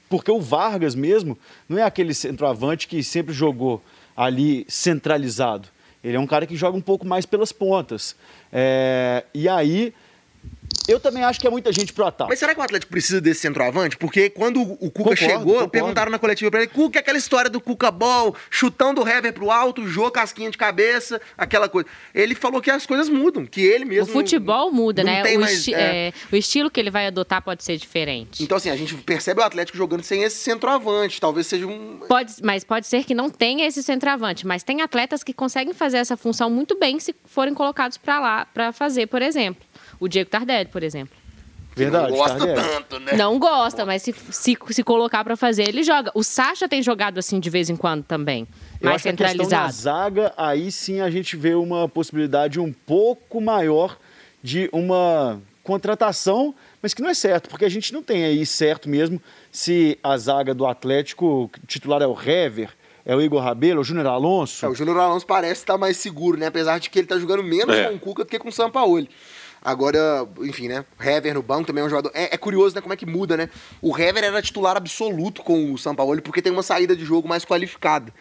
Porque 0.08 0.29
o 0.29 0.39
Vargas 0.39 0.93
mesmo 0.93 1.39
não 1.67 1.77
é 1.79 1.84
aquele 1.84 2.13
centroavante 2.13 2.88
que 2.88 3.01
sempre 3.01 3.34
jogou 3.34 3.81
ali 4.15 4.65
centralizado. 4.68 5.68
Ele 6.03 6.18
é 6.18 6.20
um 6.20 6.27
cara 6.27 6.46
que 6.48 6.56
joga 6.56 6.77
um 6.77 6.82
pouco 6.82 7.06
mais 7.06 7.25
pelas 7.25 7.51
pontas. 7.51 8.15
É, 8.51 9.24
e 9.34 9.48
aí 9.48 9.94
eu 10.87 10.99
também 10.99 11.23
acho 11.23 11.39
que 11.39 11.47
é 11.47 11.49
muita 11.49 11.71
gente 11.71 11.93
pro 11.93 12.05
ataque. 12.05 12.29
Mas 12.29 12.39
será 12.39 12.53
que 12.53 12.59
o 12.59 12.63
Atlético 12.63 12.91
precisa 12.91 13.21
desse 13.21 13.41
centroavante? 13.41 13.97
Porque 13.97 14.29
quando 14.29 14.61
o 14.61 14.91
Cuca 14.91 14.91
concordo, 14.91 15.15
chegou, 15.15 15.45
concordo. 15.45 15.69
perguntaram 15.69 16.11
na 16.11 16.19
coletiva 16.19 16.51
pra 16.51 16.61
ele, 16.61 16.69
Cuca, 16.69 16.99
aquela 16.99 17.17
história 17.17 17.49
do 17.49 17.61
Cuca 17.61 17.91
Ball, 17.91 18.35
chutão 18.49 18.93
do 18.93 19.07
Hever 19.07 19.33
pro 19.33 19.51
alto, 19.51 19.87
jô, 19.87 20.09
casquinha 20.11 20.49
de 20.49 20.57
cabeça, 20.57 21.21
aquela 21.37 21.69
coisa. 21.69 21.87
Ele 22.13 22.35
falou 22.35 22.61
que 22.61 22.71
as 22.71 22.85
coisas 22.85 23.09
mudam, 23.09 23.45
que 23.45 23.61
ele 23.61 23.85
mesmo... 23.85 24.09
O 24.09 24.13
futebol 24.13 24.71
muda, 24.71 25.03
né? 25.03 25.23
O, 25.35 25.39
mais, 25.39 25.53
esti 25.53 25.73
é... 25.73 26.07
É, 26.07 26.13
o, 26.31 26.35
estilo 26.35 26.69
que 26.69 26.79
ele 26.79 26.91
vai 26.91 27.07
adotar 27.07 27.41
pode 27.41 27.63
ser 27.63 27.77
diferente. 27.77 28.43
Então, 28.43 28.57
assim, 28.57 28.69
a 28.69 28.75
gente 28.75 28.95
percebe 28.95 29.41
o 29.41 29.43
Atlético 29.43 29.77
jogando 29.77 30.03
sem 30.03 30.23
esse 30.23 30.37
centroavante. 30.37 31.19
Talvez 31.19 31.47
seja 31.47 31.67
um... 31.67 31.99
Pode, 32.07 32.33
mas 32.43 32.63
pode 32.63 32.87
ser 32.87 33.03
que 33.03 33.13
não 33.13 33.29
tenha 33.29 33.67
esse 33.67 33.83
centroavante. 33.83 34.45
Mas 34.45 34.63
tem 34.63 34.81
atletas 34.81 35.23
que 35.23 35.33
conseguem 35.33 35.73
fazer 35.73 35.97
essa 35.97 36.17
função 36.17 36.49
muito 36.49 36.77
bem 36.77 36.99
se 36.99 37.15
forem 37.25 37.53
colocados 37.53 37.97
para 37.97 38.19
lá 38.19 38.45
para 38.45 38.71
fazer, 38.71 39.07
por 39.07 39.21
exemplo. 39.21 39.70
O 40.01 40.08
Diego 40.08 40.29
Tardelli, 40.29 40.67
por 40.67 40.81
exemplo. 40.81 41.15
Verdade. 41.75 42.12
Não 42.12 42.17
gosta 42.17 42.38
Tardelli. 42.38 42.67
tanto, 42.70 43.00
né? 43.00 43.13
Não 43.13 43.39
gosta, 43.39 43.86
mas 43.86 44.01
se, 44.01 44.13
se, 44.31 44.58
se 44.72 44.84
colocar 44.84 45.24
para 45.24 45.38
fazer, 45.38 45.70
ele 45.70 45.84
joga. 45.84 46.12
O 46.15 46.24
Sacha 46.24 46.67
tem 46.67 46.81
jogado 46.81 47.20
assim 47.20 47.39
de 47.39 47.50
vez 47.50 47.70
em 47.70 47.75
quando 47.75 48.03
também. 48.03 48.48
Eu 48.81 48.89
mais 48.89 49.03
centralizado. 49.03 49.67
na 49.67 49.72
zaga, 49.72 50.34
aí 50.36 50.72
sim 50.72 51.01
a 51.01 51.10
gente 51.12 51.38
vê 51.38 51.53
uma 51.53 51.88
possibilidade 51.88 52.60
um 52.60 52.74
pouco 52.74 53.39
maior 53.39 53.98
de 54.41 54.67
uma 54.74 55.39
contratação, 55.63 56.53
mas 56.81 56.96
que 56.96 57.01
não 57.03 57.10
é 57.10 57.13
certo, 57.13 57.48
porque 57.48 57.63
a 57.63 57.70
gente 57.70 57.93
não 57.93 58.01
tem 58.01 58.25
aí 58.25 58.43
certo 58.43 58.89
mesmo 58.89 59.22
se 59.51 60.00
a 60.03 60.17
zaga 60.17 60.55
do 60.55 60.65
Atlético 60.65 61.50
titular 61.67 62.01
é 62.01 62.08
o 62.08 62.20
Hever, 62.20 62.72
é 63.05 63.15
o 63.15 63.22
Igor 63.22 63.41
Rabelo, 63.41 63.79
é 63.79 63.81
o 63.81 63.84
Júnior 63.84 64.08
Alonso. 64.08 64.65
É, 64.65 64.70
o 64.70 64.75
Júnior 64.75 64.98
Alonso 64.98 65.25
parece 65.25 65.62
estar 65.62 65.77
mais 65.77 65.98
seguro, 65.98 66.38
né? 66.38 66.48
Apesar 66.48 66.79
de 66.79 66.89
que 66.89 67.00
ele 67.00 67.05
está 67.05 67.17
jogando 67.20 67.43
menos 67.43 67.75
é. 67.75 67.89
com 67.89 67.96
o 67.96 68.00
Cuca 68.00 68.24
do 68.24 68.29
que 68.29 68.39
com 68.39 68.50
o 68.50 68.51
Sampaoli. 68.51 69.10
Agora, 69.63 70.27
enfim, 70.39 70.68
né? 70.68 70.84
Hever 71.00 71.36
no 71.36 71.44
banco 71.44 71.68
também 71.68 71.84
é 71.84 71.86
um 71.86 71.89
jogador. 71.89 72.12
É, 72.15 72.34
é, 72.34 72.38
curioso, 72.38 72.74
né? 72.74 72.82
Como 72.82 72.94
é 72.94 72.98
que 72.98 73.06
muda, 73.06 73.38
né? 73.38 73.48
O 73.80 73.96
Hever 73.96 74.24
era 74.24 74.41
titular 74.41 74.75
absoluto 74.75 75.44
com 75.44 75.72
o 75.72 75.77
São 75.77 75.94
Paulo 75.94 76.20
porque 76.22 76.41
tem 76.41 76.51
uma 76.51 76.63
saída 76.63 76.96
de 76.96 77.06
jogo 77.06 77.27
mais 77.27 77.46
qualificada. 77.46 78.12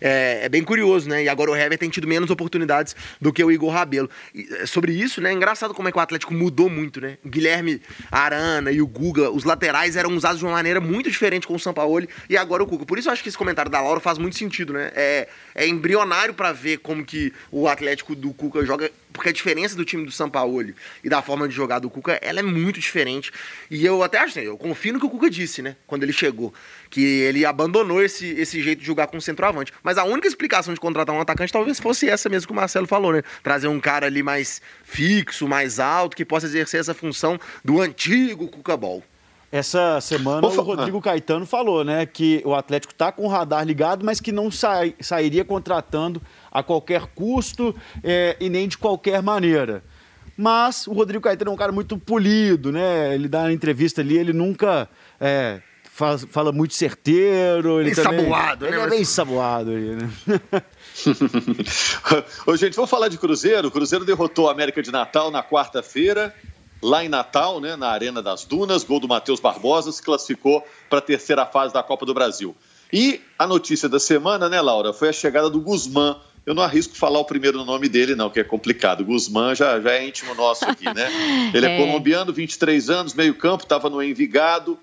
É, 0.00 0.44
é, 0.44 0.48
bem 0.48 0.62
curioso, 0.62 1.08
né? 1.08 1.24
E 1.24 1.28
agora 1.28 1.50
o 1.50 1.56
Hever 1.56 1.76
tem 1.76 1.90
tido 1.90 2.06
menos 2.06 2.30
oportunidades 2.30 2.94
do 3.20 3.32
que 3.32 3.42
o 3.42 3.50
Igor 3.50 3.72
Rabelo. 3.72 4.08
E, 4.32 4.48
é, 4.60 4.66
sobre 4.66 4.92
isso, 4.92 5.20
né? 5.20 5.30
É 5.30 5.32
engraçado 5.32 5.74
como 5.74 5.88
é 5.88 5.92
que 5.92 5.98
o 5.98 6.00
Atlético 6.00 6.32
mudou 6.32 6.70
muito, 6.70 7.00
né? 7.00 7.18
O 7.24 7.28
Guilherme 7.28 7.82
Arana 8.12 8.70
e 8.70 8.80
o 8.80 8.86
Guga, 8.86 9.30
os 9.30 9.42
laterais 9.42 9.96
eram 9.96 10.16
usados 10.16 10.38
de 10.38 10.44
uma 10.44 10.52
maneira 10.52 10.80
muito 10.80 11.10
diferente 11.10 11.44
com 11.44 11.54
o 11.54 11.58
São 11.58 11.74
Paulo 11.74 12.06
e 12.30 12.36
agora 12.36 12.62
o 12.62 12.66
Cuca. 12.66 12.86
Por 12.86 12.98
isso 12.98 13.08
eu 13.08 13.12
acho 13.12 13.22
que 13.22 13.28
esse 13.28 13.38
comentário 13.38 13.70
da 13.70 13.80
Laura 13.80 13.98
faz 13.98 14.16
muito 14.16 14.36
sentido, 14.36 14.72
né? 14.72 14.92
É, 14.94 15.28
é 15.56 15.66
embrionário 15.66 16.34
para 16.34 16.52
ver 16.52 16.78
como 16.78 17.04
que 17.04 17.32
o 17.50 17.66
Atlético 17.66 18.14
do 18.14 18.32
Cuca 18.32 18.64
joga 18.64 18.90
porque 19.14 19.28
a 19.28 19.32
diferença 19.32 19.76
do 19.76 19.84
time 19.84 20.04
do 20.04 20.10
Sampaoli 20.10 20.74
e 21.02 21.08
da 21.08 21.22
forma 21.22 21.46
de 21.48 21.54
jogar 21.54 21.78
do 21.78 21.88
Cuca, 21.88 22.18
ela 22.20 22.40
é 22.40 22.42
muito 22.42 22.80
diferente. 22.80 23.30
E 23.70 23.86
eu 23.86 24.02
até 24.02 24.18
acho, 24.18 24.36
assim, 24.36 24.46
eu 24.46 24.58
confio 24.58 24.92
no 24.92 24.98
que 24.98 25.06
o 25.06 25.08
Cuca 25.08 25.30
disse, 25.30 25.62
né? 25.62 25.76
Quando 25.86 26.02
ele 26.02 26.12
chegou. 26.12 26.52
Que 26.90 27.00
ele 27.20 27.46
abandonou 27.46 28.02
esse, 28.02 28.26
esse 28.30 28.60
jeito 28.60 28.80
de 28.80 28.84
jogar 28.84 29.06
com 29.06 29.16
o 29.16 29.22
centroavante. 29.22 29.72
Mas 29.84 29.98
a 29.98 30.04
única 30.04 30.26
explicação 30.26 30.74
de 30.74 30.80
contratar 30.80 31.14
um 31.14 31.20
atacante 31.20 31.52
talvez 31.52 31.78
fosse 31.78 32.08
essa 32.08 32.28
mesmo 32.28 32.48
que 32.48 32.52
o 32.52 32.56
Marcelo 32.56 32.88
falou, 32.88 33.12
né? 33.12 33.22
Trazer 33.40 33.68
um 33.68 33.78
cara 33.78 34.06
ali 34.06 34.20
mais 34.20 34.60
fixo, 34.82 35.46
mais 35.46 35.78
alto, 35.78 36.16
que 36.16 36.24
possa 36.24 36.46
exercer 36.46 36.80
essa 36.80 36.92
função 36.92 37.38
do 37.64 37.80
antigo 37.80 38.48
Cuca 38.48 38.76
Ball. 38.76 39.00
Essa 39.54 40.00
semana 40.00 40.44
o 40.44 40.62
Rodrigo 40.62 41.00
Caetano 41.00 41.46
falou, 41.46 41.84
né, 41.84 42.04
que 42.04 42.42
o 42.44 42.56
Atlético 42.56 42.92
está 42.92 43.12
com 43.12 43.24
o 43.24 43.28
radar 43.28 43.64
ligado, 43.64 44.04
mas 44.04 44.20
que 44.20 44.32
não 44.32 44.50
sai, 44.50 44.96
sairia 44.98 45.44
contratando 45.44 46.20
a 46.50 46.60
qualquer 46.60 47.06
custo 47.14 47.72
é, 48.02 48.36
e 48.40 48.50
nem 48.50 48.66
de 48.66 48.76
qualquer 48.76 49.22
maneira. 49.22 49.84
Mas 50.36 50.88
o 50.88 50.92
Rodrigo 50.92 51.22
Caetano 51.22 51.52
é 51.52 51.54
um 51.54 51.56
cara 51.56 51.70
muito 51.70 51.96
polido, 51.96 52.72
né? 52.72 53.14
Ele 53.14 53.28
dá 53.28 53.42
uma 53.42 53.52
entrevista 53.52 54.00
ali, 54.00 54.18
ele 54.18 54.32
nunca 54.32 54.88
é, 55.20 55.60
fala, 55.84 56.18
fala, 56.18 56.50
muito 56.50 56.74
certeiro. 56.74 57.80
Ele 57.80 57.94
bem 57.94 58.04
também, 58.04 58.24
saboado, 58.24 58.66
ele 58.66 58.76
né? 58.76 58.82
é 58.82 58.90
bem 58.90 59.04
saboado 59.04 59.70
ali, 59.70 59.94
né? 59.94 60.10
Ô, 62.44 62.56
gente, 62.56 62.74
vamos 62.74 62.90
falar 62.90 63.06
de 63.06 63.18
Cruzeiro. 63.18 63.68
O 63.68 63.70
Cruzeiro 63.70 64.04
derrotou 64.04 64.48
a 64.48 64.52
América 64.52 64.82
de 64.82 64.90
Natal 64.90 65.30
na 65.30 65.44
quarta-feira 65.44 66.34
lá 66.84 67.02
em 67.04 67.08
Natal, 67.08 67.60
né, 67.60 67.76
na 67.76 67.88
Arena 67.88 68.22
das 68.22 68.44
Dunas, 68.44 68.84
gol 68.84 69.00
do 69.00 69.08
Matheus 69.08 69.40
Barbosa, 69.40 69.90
se 69.90 70.02
classificou 70.02 70.62
para 70.88 70.98
a 70.98 71.02
terceira 71.02 71.46
fase 71.46 71.72
da 71.72 71.82
Copa 71.82 72.04
do 72.04 72.12
Brasil. 72.12 72.54
E 72.92 73.20
a 73.38 73.46
notícia 73.46 73.88
da 73.88 73.98
semana, 73.98 74.48
né, 74.48 74.60
Laura, 74.60 74.92
foi 74.92 75.08
a 75.08 75.12
chegada 75.12 75.48
do 75.48 75.60
Guzmán. 75.60 76.16
Eu 76.44 76.54
não 76.54 76.62
arrisco 76.62 76.94
falar 76.94 77.18
o 77.18 77.24
primeiro 77.24 77.64
nome 77.64 77.88
dele, 77.88 78.14
não, 78.14 78.28
que 78.28 78.38
é 78.38 78.44
complicado. 78.44 79.02
Guzmán 79.02 79.54
já, 79.54 79.80
já 79.80 79.92
é 79.92 80.06
íntimo 80.06 80.34
nosso 80.34 80.66
aqui, 80.66 80.84
né? 80.84 81.10
Ele 81.54 81.66
é, 81.66 81.74
é 81.74 81.78
colombiano, 81.78 82.32
23 82.32 82.90
anos, 82.90 83.14
meio-campo, 83.14 83.64
estava 83.64 83.88
no 83.88 84.02
Envigado, 84.02 84.78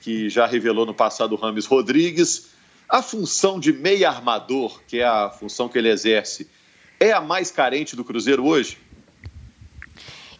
que 0.00 0.30
já 0.30 0.46
revelou 0.46 0.86
no 0.86 0.94
passado 0.94 1.32
o 1.32 1.36
Rames 1.36 1.66
Rodrigues. 1.66 2.48
A 2.88 3.02
função 3.02 3.60
de 3.60 3.72
meia 3.72 4.08
armador, 4.08 4.80
que 4.88 5.00
é 5.00 5.04
a 5.04 5.28
função 5.28 5.68
que 5.68 5.76
ele 5.76 5.90
exerce, 5.90 6.48
é 6.98 7.12
a 7.12 7.20
mais 7.20 7.50
carente 7.50 7.94
do 7.94 8.04
Cruzeiro 8.04 8.46
hoje? 8.46 8.78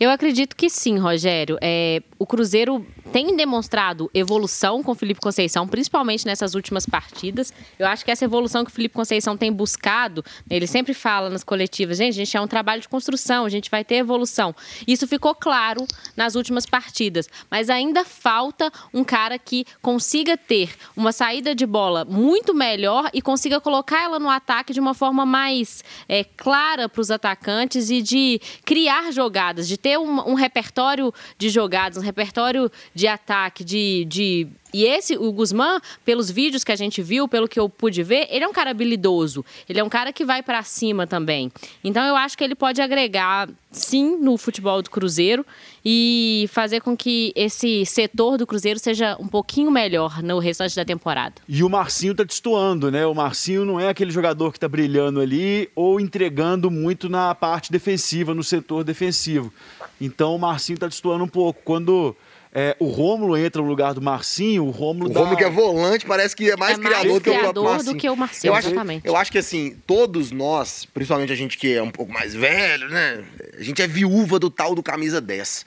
Eu 0.03 0.11
acredito 0.11 0.57
que 0.57 0.69
sim, 0.69 0.99
Rogério. 0.99 1.57
É, 1.61 2.03
o 2.19 2.27
Cruzeiro 2.27 2.85
tem 3.13 3.37
demonstrado 3.37 4.11
evolução 4.13 4.83
com 4.83 4.93
o 4.93 4.95
Felipe 4.95 5.21
Conceição, 5.21 5.69
principalmente 5.69 6.27
nessas 6.27 6.55
últimas 6.55 6.87
partidas. 6.87 7.53
Eu 7.79 7.87
acho 7.87 8.05
que 8.05 8.11
essa 8.11 8.25
evolução 8.25 8.65
que 8.65 8.71
o 8.71 8.75
Felipe 8.75 8.95
Conceição 8.95 9.37
tem 9.37 9.53
buscado, 9.53 10.25
ele 10.51 10.67
sempre 10.67 10.95
fala 10.95 11.29
nas 11.31 11.45
coletivas, 11.45 11.99
gente, 11.99 12.15
a 12.15 12.25
gente 12.25 12.37
é 12.37 12.41
um 12.41 12.49
trabalho 12.49 12.81
de 12.81 12.89
construção, 12.89 13.45
a 13.45 13.49
gente 13.49 13.71
vai 13.71 13.85
ter 13.85 13.97
evolução. 13.97 14.55
Isso 14.89 15.07
ficou 15.07 15.35
claro 15.35 15.87
nas 16.17 16.35
últimas 16.35 16.65
partidas, 16.65 17.29
mas 17.51 17.69
ainda 17.69 18.05
falta 18.05 18.73
um 18.93 19.05
cara 19.05 19.39
que 19.39 19.65
consiga 19.81 20.37
ter 20.37 20.75
uma 20.97 21.13
saída 21.13 21.55
de 21.55 21.67
bola 21.67 22.05
muito 22.05 22.55
melhor 22.55 23.11
e 23.13 23.23
consiga 23.23 23.61
colocar 23.61 24.03
ela 24.03 24.19
no 24.19 24.31
ataque 24.31 24.73
de 24.73 24.81
uma 24.81 24.95
forma 24.95 25.27
mais 25.27 25.85
é, 26.09 26.25
clara 26.25 26.89
para 26.89 27.01
os 27.01 27.11
atacantes 27.11 27.91
e 27.91 28.01
de 28.01 28.41
criar 28.65 29.13
jogadas, 29.13 29.69
de 29.69 29.77
ter 29.77 29.92
um, 29.99 30.31
um 30.31 30.35
repertório 30.35 31.13
de 31.39 31.49
jogadas, 31.49 31.99
um 31.99 32.01
repertório 32.01 32.71
de 32.95 33.07
ataque, 33.07 33.65
de, 33.65 34.05
de 34.07 34.49
e 34.73 34.85
esse, 34.85 35.17
o 35.17 35.31
Guzmán, 35.33 35.81
pelos 36.05 36.31
vídeos 36.31 36.65
que 36.65 36.73
a 36.73 36.77
gente 36.77 37.03
viu, 37.03 37.29
pelo 37.29 37.47
que 37.47 37.61
eu 37.61 37.69
pude 37.69 38.03
ver, 38.03 38.27
ele 38.31 38.45
é 38.45 38.49
um 38.49 38.53
cara 38.53 38.71
habilidoso. 38.71 39.45
Ele 39.69 39.79
é 39.79 39.85
um 39.85 39.89
cara 39.89 40.13
que 40.13 40.25
vai 40.25 40.43
para 40.43 40.63
cima 40.63 41.07
também. 41.07 41.53
Então 41.85 42.03
eu 42.05 42.17
acho 42.17 42.37
que 42.37 42.43
ele 42.43 42.55
pode 42.55 42.81
agregar, 42.81 43.49
sim, 43.71 44.17
no 44.17 44.37
futebol 44.39 44.81
do 44.81 44.91
Cruzeiro 44.91 45.45
e 45.85 46.49
fazer 46.53 46.81
com 46.81 46.97
que 46.97 47.33
esse 47.35 47.85
setor 47.85 48.39
do 48.39 48.47
Cruzeiro 48.47 48.79
seja 48.79 49.17
um 49.21 49.27
pouquinho 49.27 49.71
melhor 49.71 50.23
no 50.23 50.39
restante 50.39 50.75
da 50.75 50.85
temporada. 50.85 51.35
E 51.49 51.63
o 51.63 51.69
Marcinho 51.69 52.15
tá 52.15 52.25
destoando, 52.25 52.91
né? 52.91 53.05
O 53.07 53.15
Marcinho 53.15 53.65
não 53.65 53.79
é 53.79 53.89
aquele 53.89 54.11
jogador 54.11 54.53
que 54.53 54.61
tá 54.61 54.69
brilhando 54.69 55.21
ali 55.21 55.69
ou 55.75 56.01
entregando 56.01 56.71
muito 56.71 57.09
na 57.09 57.35
parte 57.35 57.71
defensiva, 57.71 58.35
no 58.35 58.43
setor 58.43 58.85
defensivo. 58.85 59.53
Então 60.01 60.35
o 60.35 60.39
Marcinho 60.39 60.79
tá 60.79 60.87
destoando 60.87 61.25
um 61.25 61.29
pouco. 61.29 61.61
Quando 61.65 62.17
é, 62.55 62.77
o 62.79 62.87
Rômulo 62.87 63.35
entra 63.37 63.63
no 63.63 63.69
lugar 63.69 63.95
do 63.95 64.03
Marcinho, 64.03 64.67
o 64.67 64.71
Rômulo 64.71 65.09
O 65.09 65.13
dá... 65.13 65.21
Rômulo 65.21 65.39
que 65.39 65.45
é 65.45 65.49
volante 65.49 66.05
parece 66.05 66.37
que 66.37 66.51
é 66.51 66.57
mais 66.57 66.79
É 66.79 66.83
mais 66.83 66.97
criador, 66.97 67.21
que 67.23 67.31
o 67.31 67.33
próprio 67.33 67.41
criador 67.41 67.55
do 67.55 67.71
Marcinho. 67.71 67.97
que 67.97 68.11
o 68.11 68.17
Marcinho, 68.17 68.51
eu 68.51 68.55
acho, 68.55 68.69
exatamente. 68.69 69.07
Eu 69.07 69.17
acho 69.17 69.33
que 69.33 69.39
assim, 69.39 69.77
todos 69.87 70.31
nós, 70.31 70.85
principalmente 70.85 71.33
a 71.33 71.37
gente 71.37 71.57
que 71.57 71.73
é 71.73 71.83
um 71.83 71.91
pouco 71.91 72.13
mais 72.13 72.35
velho, 72.35 72.91
né? 72.91 73.25
A 73.59 73.63
gente 73.63 73.81
é 73.81 73.87
viúva 73.87 74.39
do 74.39 74.51
tal 74.51 74.75
do 74.75 74.83
camisa 74.83 75.19
10. 75.19 75.65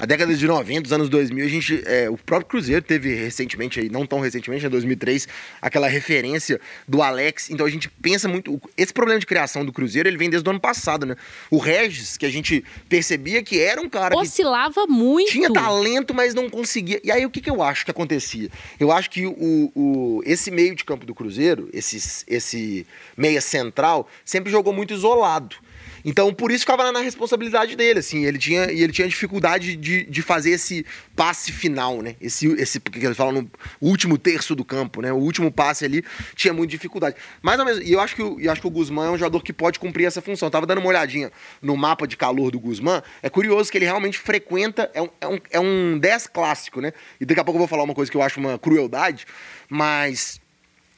A 0.00 0.06
década 0.06 0.34
de 0.34 0.46
90, 0.46 0.86
os 0.86 0.92
anos 0.94 1.08
2000, 1.10 1.44
a 1.44 1.48
gente, 1.48 1.82
é, 1.84 2.08
o 2.08 2.16
próprio 2.16 2.48
Cruzeiro 2.48 2.80
teve 2.80 3.14
recentemente, 3.14 3.78
aí, 3.78 3.90
não 3.90 4.06
tão 4.06 4.18
recentemente, 4.18 4.64
em 4.64 4.68
2003, 4.70 5.28
aquela 5.60 5.88
referência 5.88 6.58
do 6.88 7.02
Alex. 7.02 7.50
Então 7.50 7.66
a 7.66 7.70
gente 7.70 7.88
pensa 8.00 8.26
muito. 8.26 8.58
Esse 8.78 8.94
problema 8.94 9.20
de 9.20 9.26
criação 9.26 9.62
do 9.62 9.70
Cruzeiro, 9.72 10.08
ele 10.08 10.16
vem 10.16 10.30
desde 10.30 10.48
o 10.48 10.50
ano 10.50 10.58
passado, 10.60 11.04
né? 11.04 11.16
O 11.50 11.58
Regis, 11.58 12.16
que 12.16 12.24
a 12.24 12.30
gente 12.30 12.64
percebia 12.88 13.42
que 13.42 13.60
era 13.60 13.78
um 13.78 13.90
cara 13.90 14.14
que 14.14 14.22
Oscilava 14.22 14.86
muito. 14.86 15.30
tinha 15.32 15.52
talento, 15.52 16.14
mas 16.14 16.32
não 16.32 16.48
conseguia. 16.48 16.98
E 17.04 17.12
aí 17.12 17.26
o 17.26 17.30
que, 17.30 17.42
que 17.42 17.50
eu 17.50 17.62
acho 17.62 17.84
que 17.84 17.90
acontecia? 17.90 18.48
Eu 18.80 18.90
acho 18.90 19.10
que 19.10 19.26
o, 19.26 19.70
o- 19.74 20.22
esse 20.24 20.50
meio 20.50 20.74
de 20.74 20.82
campo 20.82 21.04
do 21.04 21.14
Cruzeiro, 21.14 21.68
esse, 21.74 22.24
esse 22.26 22.86
meia 23.14 23.42
central, 23.42 24.08
sempre 24.24 24.50
jogou 24.50 24.72
muito 24.72 24.94
isolado. 24.94 25.56
Então, 26.04 26.32
por 26.32 26.50
isso 26.50 26.60
ficava 26.60 26.90
na 26.92 27.00
responsabilidade 27.00 27.76
dele, 27.76 27.98
assim, 27.98 28.24
ele 28.24 28.38
tinha, 28.38 28.70
e 28.72 28.82
ele 28.82 28.92
tinha 28.92 29.06
dificuldade 29.06 29.76
de, 29.76 30.04
de 30.04 30.22
fazer 30.22 30.50
esse 30.52 30.84
passe 31.14 31.52
final, 31.52 32.00
né? 32.00 32.16
Esse, 32.20 32.46
esse, 32.54 32.80
porque 32.80 33.04
eles 33.04 33.16
falam 33.16 33.42
no 33.42 33.50
último 33.80 34.16
terço 34.16 34.54
do 34.54 34.64
campo, 34.64 35.02
né? 35.02 35.12
O 35.12 35.16
último 35.16 35.52
passe 35.52 35.84
ali 35.84 36.02
tinha 36.34 36.54
muita 36.54 36.70
dificuldade. 36.70 37.16
Mas, 37.42 37.58
ao 37.60 37.66
mesmo, 37.66 37.82
e 37.82 37.92
eu 37.92 38.00
acho, 38.00 38.16
que, 38.16 38.22
o- 38.22 38.40
eu 38.40 38.50
acho 38.50 38.60
que 38.60 38.66
o 38.66 38.70
Guzmán 38.70 39.08
é 39.08 39.10
um 39.10 39.18
jogador 39.18 39.42
que 39.42 39.52
pode 39.52 39.78
cumprir 39.78 40.06
essa 40.06 40.22
função. 40.22 40.46
Eu 40.46 40.50
tava 40.50 40.66
dando 40.66 40.78
uma 40.78 40.88
olhadinha 40.88 41.30
no 41.60 41.76
mapa 41.76 42.06
de 42.06 42.16
calor 42.16 42.50
do 42.50 42.58
Guzmán, 42.58 43.02
é 43.22 43.28
curioso 43.28 43.70
que 43.70 43.76
ele 43.78 43.84
realmente 43.84 44.18
frequenta, 44.18 44.90
é 44.94 45.02
um, 45.02 45.08
é 45.20 45.28
um, 45.28 45.38
é 45.52 45.60
um 45.60 45.98
10 45.98 46.26
clássico, 46.28 46.80
né? 46.80 46.92
E 47.20 47.24
daqui 47.26 47.40
a 47.40 47.44
pouco 47.44 47.56
eu 47.56 47.60
vou 47.60 47.68
falar 47.68 47.82
uma 47.84 47.94
coisa 47.94 48.10
que 48.10 48.16
eu 48.16 48.22
acho 48.22 48.40
uma 48.40 48.58
crueldade, 48.58 49.26
mas 49.68 50.40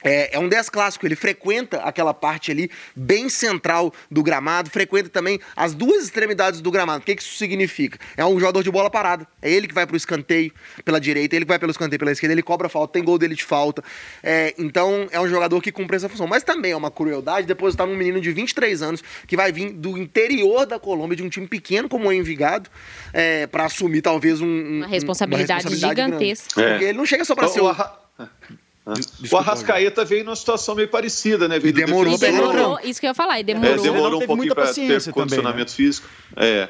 é, 0.04 0.36
é 0.36 0.38
um 0.38 0.48
10 0.48 0.68
clássico, 0.70 1.06
ele 1.06 1.16
frequenta 1.16 1.78
aquela 1.78 2.12
parte 2.14 2.50
ali 2.50 2.70
bem 2.94 3.28
central 3.28 3.92
do 4.10 4.22
gramado, 4.22 4.70
frequenta 4.70 5.08
também 5.08 5.38
as 5.56 5.74
duas 5.74 6.04
extremidades 6.04 6.60
do 6.60 6.70
gramado. 6.70 7.02
O 7.02 7.04
que, 7.04 7.14
que 7.16 7.22
isso 7.22 7.36
significa? 7.36 7.98
É 8.16 8.24
um 8.24 8.38
jogador 8.38 8.62
de 8.62 8.70
bola 8.70 8.90
parada. 8.90 9.26
É 9.40 9.50
ele 9.50 9.66
que 9.68 9.74
vai 9.74 9.86
pro 9.86 9.96
escanteio 9.96 10.52
pela 10.84 11.00
direita, 11.00 11.36
ele 11.36 11.44
que 11.44 11.48
vai 11.48 11.58
pelo 11.58 11.70
escanteio 11.70 11.98
pela 11.98 12.12
esquerda, 12.12 12.32
ele 12.34 12.42
cobra 12.42 12.68
falta, 12.68 12.92
tem 12.94 13.04
gol 13.04 13.18
dele 13.18 13.34
de 13.34 13.44
falta. 13.44 13.82
É, 14.22 14.54
então 14.58 15.08
é 15.10 15.20
um 15.20 15.28
jogador 15.28 15.60
que 15.60 15.70
cumpre 15.72 15.96
essa 15.96 16.08
função. 16.08 16.26
Mas 16.26 16.42
também 16.42 16.72
é 16.72 16.76
uma 16.76 16.90
crueldade 16.90 17.46
depositar 17.46 17.86
num 17.86 17.96
menino 17.96 18.20
de 18.20 18.30
23 18.32 18.82
anos 18.82 19.02
que 19.26 19.36
vai 19.36 19.52
vir 19.52 19.72
do 19.72 19.96
interior 19.98 20.66
da 20.66 20.78
Colômbia, 20.78 21.16
de 21.16 21.22
um 21.22 21.28
time 21.28 21.46
pequeno 21.46 21.88
como 21.88 22.08
o 22.08 22.12
Envigado, 22.12 22.68
é, 23.12 23.46
para 23.46 23.64
assumir 23.64 24.02
talvez 24.02 24.40
um, 24.40 24.46
um- 24.46 24.76
Uma 24.78 24.86
responsabilidade 24.86 25.64
responsabilidade 25.64 26.02
gigantesca. 26.12 26.60
É. 26.62 26.68
Porque 26.70 26.84
ele 26.86 26.98
não 26.98 27.06
chega 27.06 27.24
só 27.24 27.34
para 27.34 27.46
Então, 27.48 27.54
ser 27.54 27.60
o 28.22 28.28
o. 28.84 28.90
Arra- 28.90 28.98
o 28.98 29.00
Desculpa, 29.22 29.38
Arrascaeta 29.38 30.04
veio 30.04 30.24
numa 30.24 30.36
situação 30.36 30.74
meio 30.74 30.88
parecida, 30.88 31.46
né? 31.48 31.58
Veio 31.58 31.74
demorou 31.74 32.12
E 32.12 32.14
ele 32.14 32.18
demorou, 32.18 32.78
isso 32.82 33.00
que 33.00 33.06
eu 33.06 33.10
ia 33.10 33.14
falar, 33.14 33.38
e 33.38 33.42
É, 33.42 33.44
demorou. 33.44 33.70
Ele 33.72 33.82
demorou 33.82 34.22
um 34.22 34.26
pouquinho 34.26 34.54
para 34.54 34.66
paciência 34.66 35.12
ter 35.12 35.18
condicionamento 35.18 35.72
também, 35.72 35.86
físico. 35.86 36.08
É. 36.36 36.68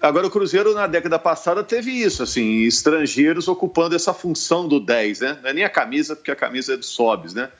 Agora, 0.00 0.26
o 0.26 0.30
Cruzeiro, 0.30 0.72
na 0.74 0.86
década 0.86 1.18
passada, 1.18 1.62
teve 1.62 1.90
isso, 1.90 2.22
assim, 2.22 2.62
estrangeiros 2.62 3.48
ocupando 3.48 3.94
essa 3.94 4.14
função 4.14 4.66
do 4.66 4.80
10, 4.80 5.20
né? 5.20 5.38
Não 5.42 5.50
é 5.50 5.52
nem 5.52 5.64
a 5.64 5.68
camisa, 5.68 6.16
porque 6.16 6.30
a 6.30 6.36
camisa 6.36 6.72
é 6.72 6.76
do 6.76 6.84
Sobes, 6.84 7.34
né? 7.34 7.50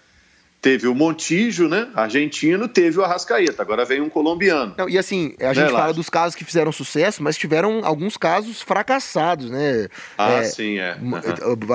Teve 0.60 0.86
o 0.88 0.94
Montijo, 0.94 1.68
né? 1.68 1.88
Argentino, 1.94 2.68
teve 2.68 2.98
o 2.98 3.04
Arrascaeta. 3.04 3.62
Agora 3.62 3.84
vem 3.86 4.02
um 4.02 4.10
colombiano. 4.10 4.74
Não, 4.76 4.88
e 4.90 4.98
assim, 4.98 5.34
a 5.40 5.44
Né, 5.46 5.54
gente 5.54 5.66
fala 5.68 5.78
Lázaro? 5.78 5.94
dos 5.94 6.10
casos 6.10 6.34
que 6.34 6.44
fizeram 6.44 6.70
sucesso, 6.70 7.22
mas 7.22 7.38
tiveram 7.38 7.80
alguns 7.82 8.18
casos 8.18 8.60
fracassados, 8.60 9.50
né? 9.50 9.88
Ah, 10.18 10.32
É, 10.32 10.42
sim, 10.42 10.78
é. 10.78 10.96
m- 11.00 11.16
Aham. 11.16 11.24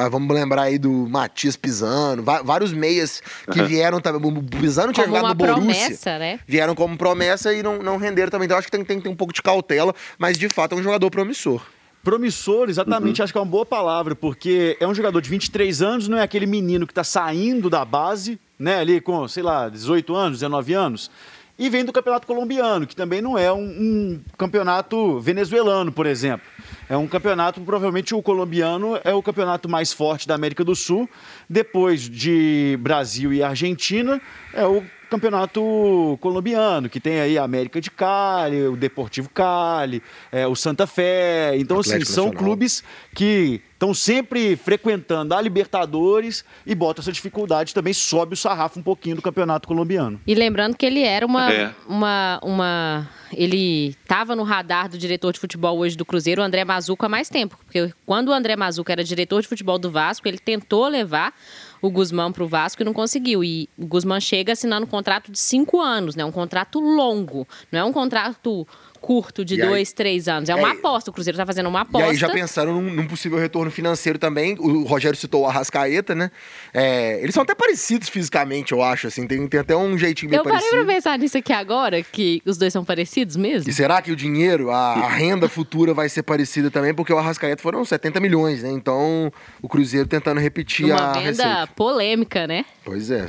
eh, 0.06 0.10
Vamos 0.10 0.36
lembrar 0.36 0.64
aí 0.64 0.78
do 0.78 0.92
Matias 1.10 1.56
Pisano, 1.56 2.24
vários 2.44 2.72
meias 2.74 3.24
que 3.52 3.64
vieram 3.64 4.00
também. 4.00 4.22
O 4.32 4.44
Pisano 4.44 4.94
tinha 4.94 5.06
Como 5.08 5.16
jogado 5.18 5.24
uma 5.24 5.30
no 5.30 5.36
Borussia. 5.36 5.64
promessa, 5.86 6.20
né? 6.20 6.40
Vieram 6.48 6.76
como 6.76 6.96
promessa 6.96 7.52
e 7.54 7.64
não, 7.64 7.80
não 7.80 7.98
renderam 7.98 8.30
também. 8.30 8.46
Então 8.46 8.58
acho 8.58 8.68
que 8.68 8.72
tem, 8.72 8.86
tem 8.86 8.98
que 8.98 9.04
ter 9.04 9.10
um 9.10 9.16
pouco 9.16 9.34
de 9.34 9.42
cautela, 9.42 9.96
mas 10.20 10.38
de 10.38 10.48
fato 10.48 10.76
é 10.76 10.78
um 10.78 10.84
jogador 10.84 11.10
promissor. 11.10 11.66
Promissor, 12.06 12.70
exatamente, 12.70 13.24
acho 13.24 13.34
que 13.34 13.38
é 13.40 13.42
uma 13.42 13.48
boa 13.48 13.66
palavra, 13.66 14.14
porque 14.16 14.78
é 14.80 14.88
um 14.88 14.94
jogador 14.94 15.20
de 15.20 15.28
23 15.28 15.82
anos, 15.82 16.08
não 16.08 16.20
é 16.20 16.22
aquele 16.22 16.46
menino 16.46 16.86
que 16.86 16.92
está 16.92 17.04
saindo 17.04 17.68
da 17.68 17.84
base, 17.84 18.40
né, 18.60 18.78
ali 18.78 19.02
com, 19.02 19.28
sei 19.28 19.42
lá, 19.42 19.68
18 19.68 20.16
anos, 20.16 20.40
19 20.42 20.74
anos, 20.76 21.10
e 21.58 21.68
vem 21.68 21.84
do 21.84 21.92
campeonato 21.92 22.28
colombiano, 22.28 22.86
que 22.86 22.96
também 22.96 23.24
não 23.24 23.36
é 23.36 23.52
um, 23.52 23.64
um 23.64 24.22
campeonato 24.38 25.20
venezuelano, 25.20 25.92
por 25.92 26.06
exemplo. 26.06 26.46
É 26.88 26.96
um 26.96 27.08
campeonato, 27.08 27.60
provavelmente 27.62 28.14
o 28.14 28.22
colombiano 28.22 29.00
é 29.04 29.14
o 29.14 29.24
campeonato 29.24 29.68
mais 29.68 29.92
forte 29.92 30.28
da 30.28 30.36
América 30.36 30.64
do 30.64 30.76
Sul, 30.76 31.10
depois 31.50 32.08
de 32.08 32.78
Brasil 32.82 33.34
e 33.34 33.42
Argentina, 33.42 34.22
é 34.54 34.68
o 34.68 34.84
campeonato 35.10 36.18
colombiano, 36.22 36.90
que 36.90 37.00
tem 37.00 37.20
aí 37.20 37.38
a 37.38 37.44
América 37.44 37.80
de 37.80 37.90
Cali, 37.92 38.68
o 38.68 38.76
Deportivo 38.76 39.30
Cali, 39.30 40.02
é, 40.32 40.48
o 40.48 40.56
Santa 40.56 40.86
Fé. 40.88 41.56
Então, 41.58 41.80
assim, 41.80 41.92
Atlético 41.92 42.12
são 42.12 42.26
Nacional. 42.26 42.44
clubes 42.46 42.84
que 43.14 43.62
estão 43.76 43.94
sempre 43.94 44.56
frequentando 44.56 45.36
a 45.36 45.42
Libertadores 45.42 46.44
e 46.66 46.74
botam 46.74 47.02
essa 47.02 47.12
dificuldade 47.12 47.74
também, 47.74 47.94
sobe 47.94 48.34
o 48.34 48.38
sarrafo 48.38 48.80
um 48.80 48.84
pouquinho 48.84 49.18
do 49.18 49.22
campeonato 49.22 49.68
colombiano. 49.68 50.20
E 50.26 50.34
lembrando 50.34 50.76
que 50.76 50.86
ele 50.86 51.04
era 51.04 51.26
uma. 51.26 51.54
É. 51.54 51.76
uma, 51.88 52.40
uma 52.42 53.10
ele 53.32 53.90
estava 54.02 54.36
no 54.36 54.44
radar 54.44 54.88
do 54.88 54.98
diretor 54.98 55.34
de 55.34 55.40
futebol 55.40 55.78
hoje 55.78 55.98
do 55.98 56.06
Cruzeiro, 56.06 56.42
o 56.42 56.46
André 56.46 56.64
Mazuco, 56.64 57.06
há 57.06 57.10
mais 57.10 57.30
tempo. 57.30 57.58
Porque 57.66 57.94
quando 58.06 58.30
o 58.30 58.34
André 58.34 58.56
Mazuco 58.56 58.92
era 58.92 59.04
diretor 59.04 59.42
de 59.42 59.48
futebol 59.48 59.78
do 59.78 59.92
Vasco, 59.92 60.28
ele 60.28 60.38
tentou 60.38 60.88
levar 60.88 61.34
o 61.82 61.90
Guzmán 61.90 62.32
para 62.32 62.44
o 62.44 62.48
Vasco 62.48 62.82
e 62.82 62.86
não 62.86 62.94
conseguiu. 62.94 63.44
E 63.44 63.70
o 63.78 63.86
Guzmán 63.86 64.20
chega 64.20 64.54
assinando 64.54 64.86
um 64.86 64.90
contrato 64.90 65.32
de 65.32 65.40
cinco 65.40 65.82
anos, 65.82 66.16
né? 66.16 66.24
Um 66.24 66.32
contrato 66.32 66.80
longo. 66.80 67.48
Não 67.72 67.80
é 67.80 67.84
um 67.84 67.92
contrato 67.92 68.66
curto 69.06 69.46
de 69.46 69.54
E 69.56 69.62
aí- 69.62 69.68
dois, 69.68 69.94
três 69.94 70.28
anos. 70.28 70.50
É 70.50 70.56
uma 70.56 70.70
É, 70.70 70.72
aposta. 70.72 71.12
O 71.12 71.14
Cruzeiro 71.14 71.36
está 71.36 71.46
fazendo 71.46 71.70
uma 71.70 71.80
E 71.80 71.82
aposta. 71.84 72.10
aí, 72.10 72.16
já 72.16 72.28
pensaram 72.28 72.74
num, 72.74 72.92
num 72.92 73.06
possível 73.06 73.38
retorno 73.38 73.70
financeiro 73.70 74.18
também, 74.18 74.56
o 74.58 74.82
Rogério 74.84 75.16
citou 75.16 75.44
o 75.44 75.46
Arrascaeta, 75.46 76.16
né? 76.16 76.32
É, 76.74 77.20
eles 77.22 77.36
são 77.36 77.44
até 77.44 77.54
parecidos 77.54 78.10
fisicamente, 78.10 78.72
eu 78.72 78.82
acho, 78.82 79.06
assim, 79.06 79.28
tem, 79.28 79.48
tem 79.48 79.60
até 79.60 79.76
um 79.76 79.96
jeitinho 79.96 80.32
meio 80.32 80.40
Eu 80.40 80.44
parei 80.44 80.58
parecido. 80.58 80.84
pra 80.86 80.96
pensar 80.96 81.20
nisso 81.20 81.38
aqui 81.38 81.54
agora, 81.54 82.02
que 82.02 82.42
os 82.46 82.58
dois 82.58 82.74
são 82.74 82.84
parecidos 82.84 83.36
mesmo. 83.36 83.70
E 83.70 83.74
será 83.74 84.02
que 84.02 84.12
o 84.12 84.16
dinheiro, 84.16 84.72
a, 84.72 84.94
a 84.94 85.08
renda 85.14 85.48
futura 85.48 85.94
vai 85.94 86.10
ser 86.10 86.24
parecida 86.24 86.72
também? 86.72 86.92
Porque 86.94 87.14
o 87.14 87.18
Arrascaeta 87.20 87.62
foram 87.62 87.86
70 87.86 88.20
milhões, 88.20 88.64
né? 88.64 88.72
Então, 88.72 89.32
o 89.62 89.70
Cruzeiro 89.70 90.08
tentando 90.08 90.40
repetir 90.40 90.88
Uma 90.88 90.96
a 90.96 91.14
venda 91.14 91.28
receita. 91.30 91.68
polêmica, 91.76 92.48
né? 92.48 92.66
Pois 92.84 93.12
é. 93.12 93.28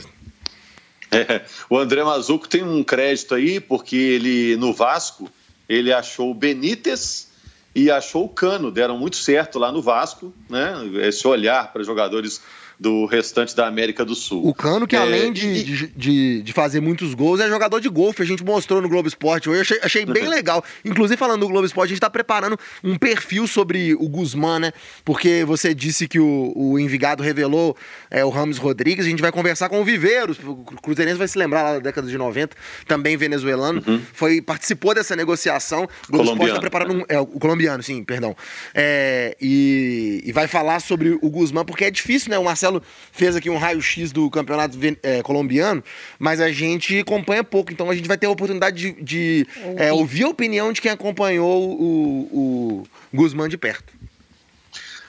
É, 1.11 1.43
o 1.71 1.79
André 1.79 2.03
Mazuco 2.03 2.49
tem 2.49 2.62
um 2.65 2.83
crédito 2.83 3.35
aí, 3.35 3.61
porque 3.61 3.95
ele, 3.97 4.57
no 4.57 4.73
Vasco, 4.73 5.31
ele 5.69 5.93
achou 5.93 6.31
o 6.31 6.35
Benítez 6.35 7.29
e 7.75 7.91
achou 7.91 8.25
o 8.25 8.29
Cano. 8.29 8.71
Deram 8.71 8.99
muito 8.99 9.17
certo 9.17 9.59
lá 9.59 9.71
no 9.71 9.83
Vasco, 9.83 10.33
né? 10.49 10.75
Esse 11.07 11.27
olhar 11.27 11.73
para 11.73 11.83
jogadores 11.83 12.41
do 12.79 13.07
restante 13.07 13.57
da 13.57 13.67
América 13.67 14.05
do 14.05 14.15
Sul. 14.15 14.47
O 14.47 14.53
Cano, 14.55 14.87
que 14.87 14.95
É, 14.95 14.99
além 14.99 15.33
de, 15.33 15.47
e- 15.47 15.62
de, 15.65 15.87
de- 15.89 16.43
de 16.43 16.53
fazer 16.53 16.81
muitos 16.81 17.15
gols, 17.15 17.41
é 17.41 17.49
jogador 17.49 17.81
de 17.81 17.89
golfe. 17.89 18.23
A 18.23 18.27
gente 18.27 18.45
mostrou 18.45 18.83
no 18.83 18.89
Globo 18.89 19.09
Esporte 19.09 19.49
hoje. 19.49 19.61
Achei, 19.62 19.81
achei 19.83 20.07
bem 20.07 20.27
legal. 20.29 20.62
Inclusive, 20.85 21.17
falando 21.17 21.41
do 21.41 21.49
Globo 21.49 21.65
Esporte, 21.67 21.87
a 21.91 21.95
gente 21.95 22.01
tá 22.01 22.11
preparando 22.11 22.59
um 22.85 22.97
perfil 22.97 23.47
sobre 23.47 23.95
o 23.95 24.09
Guzmán, 24.09 24.59
né? 24.59 24.73
Porque 25.05 25.45
você 25.47 25.75
disse 25.75 26.07
que 26.07 26.19
o, 26.21 26.53
o 26.55 26.79
Envigado 26.79 27.23
revelou 27.23 27.77
é, 28.11 28.25
o 28.25 28.29
Ramos 28.29 28.59
Rodrigues. 28.59 29.07
A 29.07 29.09
gente 29.09 29.23
vai 29.23 29.33
conversar 29.33 29.69
com 29.69 29.81
o 29.81 29.85
Viveiros. 29.85 30.39
O 30.45 30.57
Cruzeirense 30.83 31.19
vai 31.19 31.29
se 31.29 31.39
lembrar 31.39 31.62
lá 31.62 31.73
da 31.75 31.79
década 31.79 32.07
de 32.09 32.19
90, 32.19 32.57
também 32.87 33.17
venezuelano. 33.17 33.83
Foi, 34.12 34.43
participou 34.43 34.95
dessa 34.95 35.17
negociação. 35.17 35.89
O 36.09 36.12
Globo 36.12 36.25
Esporte 36.33 36.53
tá 36.55 36.61
Colombiano. 36.61 36.61
preparando 36.61 36.95
um, 36.95 37.05
é, 37.09 37.21
o 37.21 37.27
colombiano, 37.27 37.83
sim, 37.83 38.05
perdão. 38.05 38.37
É, 38.75 39.37
e, 39.41 40.23
e 40.25 40.33
vai 40.33 40.47
falar 40.47 40.81
sobre 40.81 41.19
o 41.23 41.31
Guzmán, 41.31 41.65
porque 41.65 41.85
é 41.85 41.91
difícil, 41.91 42.31
né? 42.31 42.39
O 42.39 42.45
Marcelo 42.45 42.66
fez 43.13 43.37
aqui 43.37 43.51
um 43.51 43.57
raio-x 43.57 44.13
do 44.13 44.31
campeonato 44.31 44.79
é, 45.03 45.23
colombiano, 45.23 45.83
mas 46.19 46.41
a 46.41 46.51
gente 46.51 47.01
acompanha 47.01 47.43
pouco, 47.43 47.73
então 47.73 47.91
a 47.91 47.95
gente 47.95 48.09
vai 48.09 48.19
ter 48.19 48.27
a 48.27 48.31
oportunidade 48.31 48.93
de, 48.93 49.03
de, 49.03 49.47
é, 49.77 49.93
ouvir 49.93 50.25
a 50.25 50.29
opinião 50.29 50.73
de 50.73 50.81
quem 50.81 50.91
acompanhou 50.91 51.71
o, 51.71 52.29
o 52.33 52.87
Guzmán 53.15 53.49
de 53.49 53.57
perto. 53.57 53.93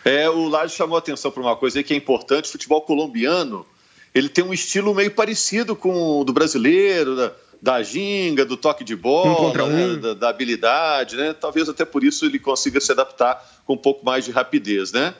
É, 0.05 0.29
o 0.29 0.47
Laje 0.47 0.75
chamou 0.75 0.97
atenção 0.97 1.29
para 1.31 1.41
uma 1.41 1.55
coisa 1.55 1.79
aí 1.79 1.83
que 1.83 1.93
é 1.93 1.97
importante: 1.97 2.45
o 2.45 2.51
futebol 2.51 2.81
colombiano 2.81 3.65
ele 4.15 4.29
tem 4.29 4.43
um 4.43 4.53
estilo 4.53 4.95
meio 4.95 5.11
parecido 5.11 5.75
com 5.75 6.21
o 6.21 6.23
do 6.23 6.33
brasileiro, 6.33 7.15
da, 7.15 7.33
da 7.61 7.83
ginga, 7.83 8.45
do 8.45 8.57
toque 8.57 8.83
de 8.83 8.95
bola, 8.95 9.31
um 9.31 9.35
contra 9.35 9.65
um. 9.65 9.69
né, 9.69 9.95
da, 9.97 10.13
da, 10.13 10.29
habilidade, 10.29 11.15
né? 11.15 11.33
Talvez 11.33 11.67
até 11.69 11.85
por 11.85 12.03
isso 12.03 12.25
ele 12.25 12.39
consiga 12.39 12.79
se 12.79 12.91
adaptar 12.91 13.61
com 13.65 13.73
um 13.73 13.77
pouco 13.77 14.05
mais 14.05 14.25
de 14.25 14.31
rapidez, 14.31 14.91
né? 14.91 15.13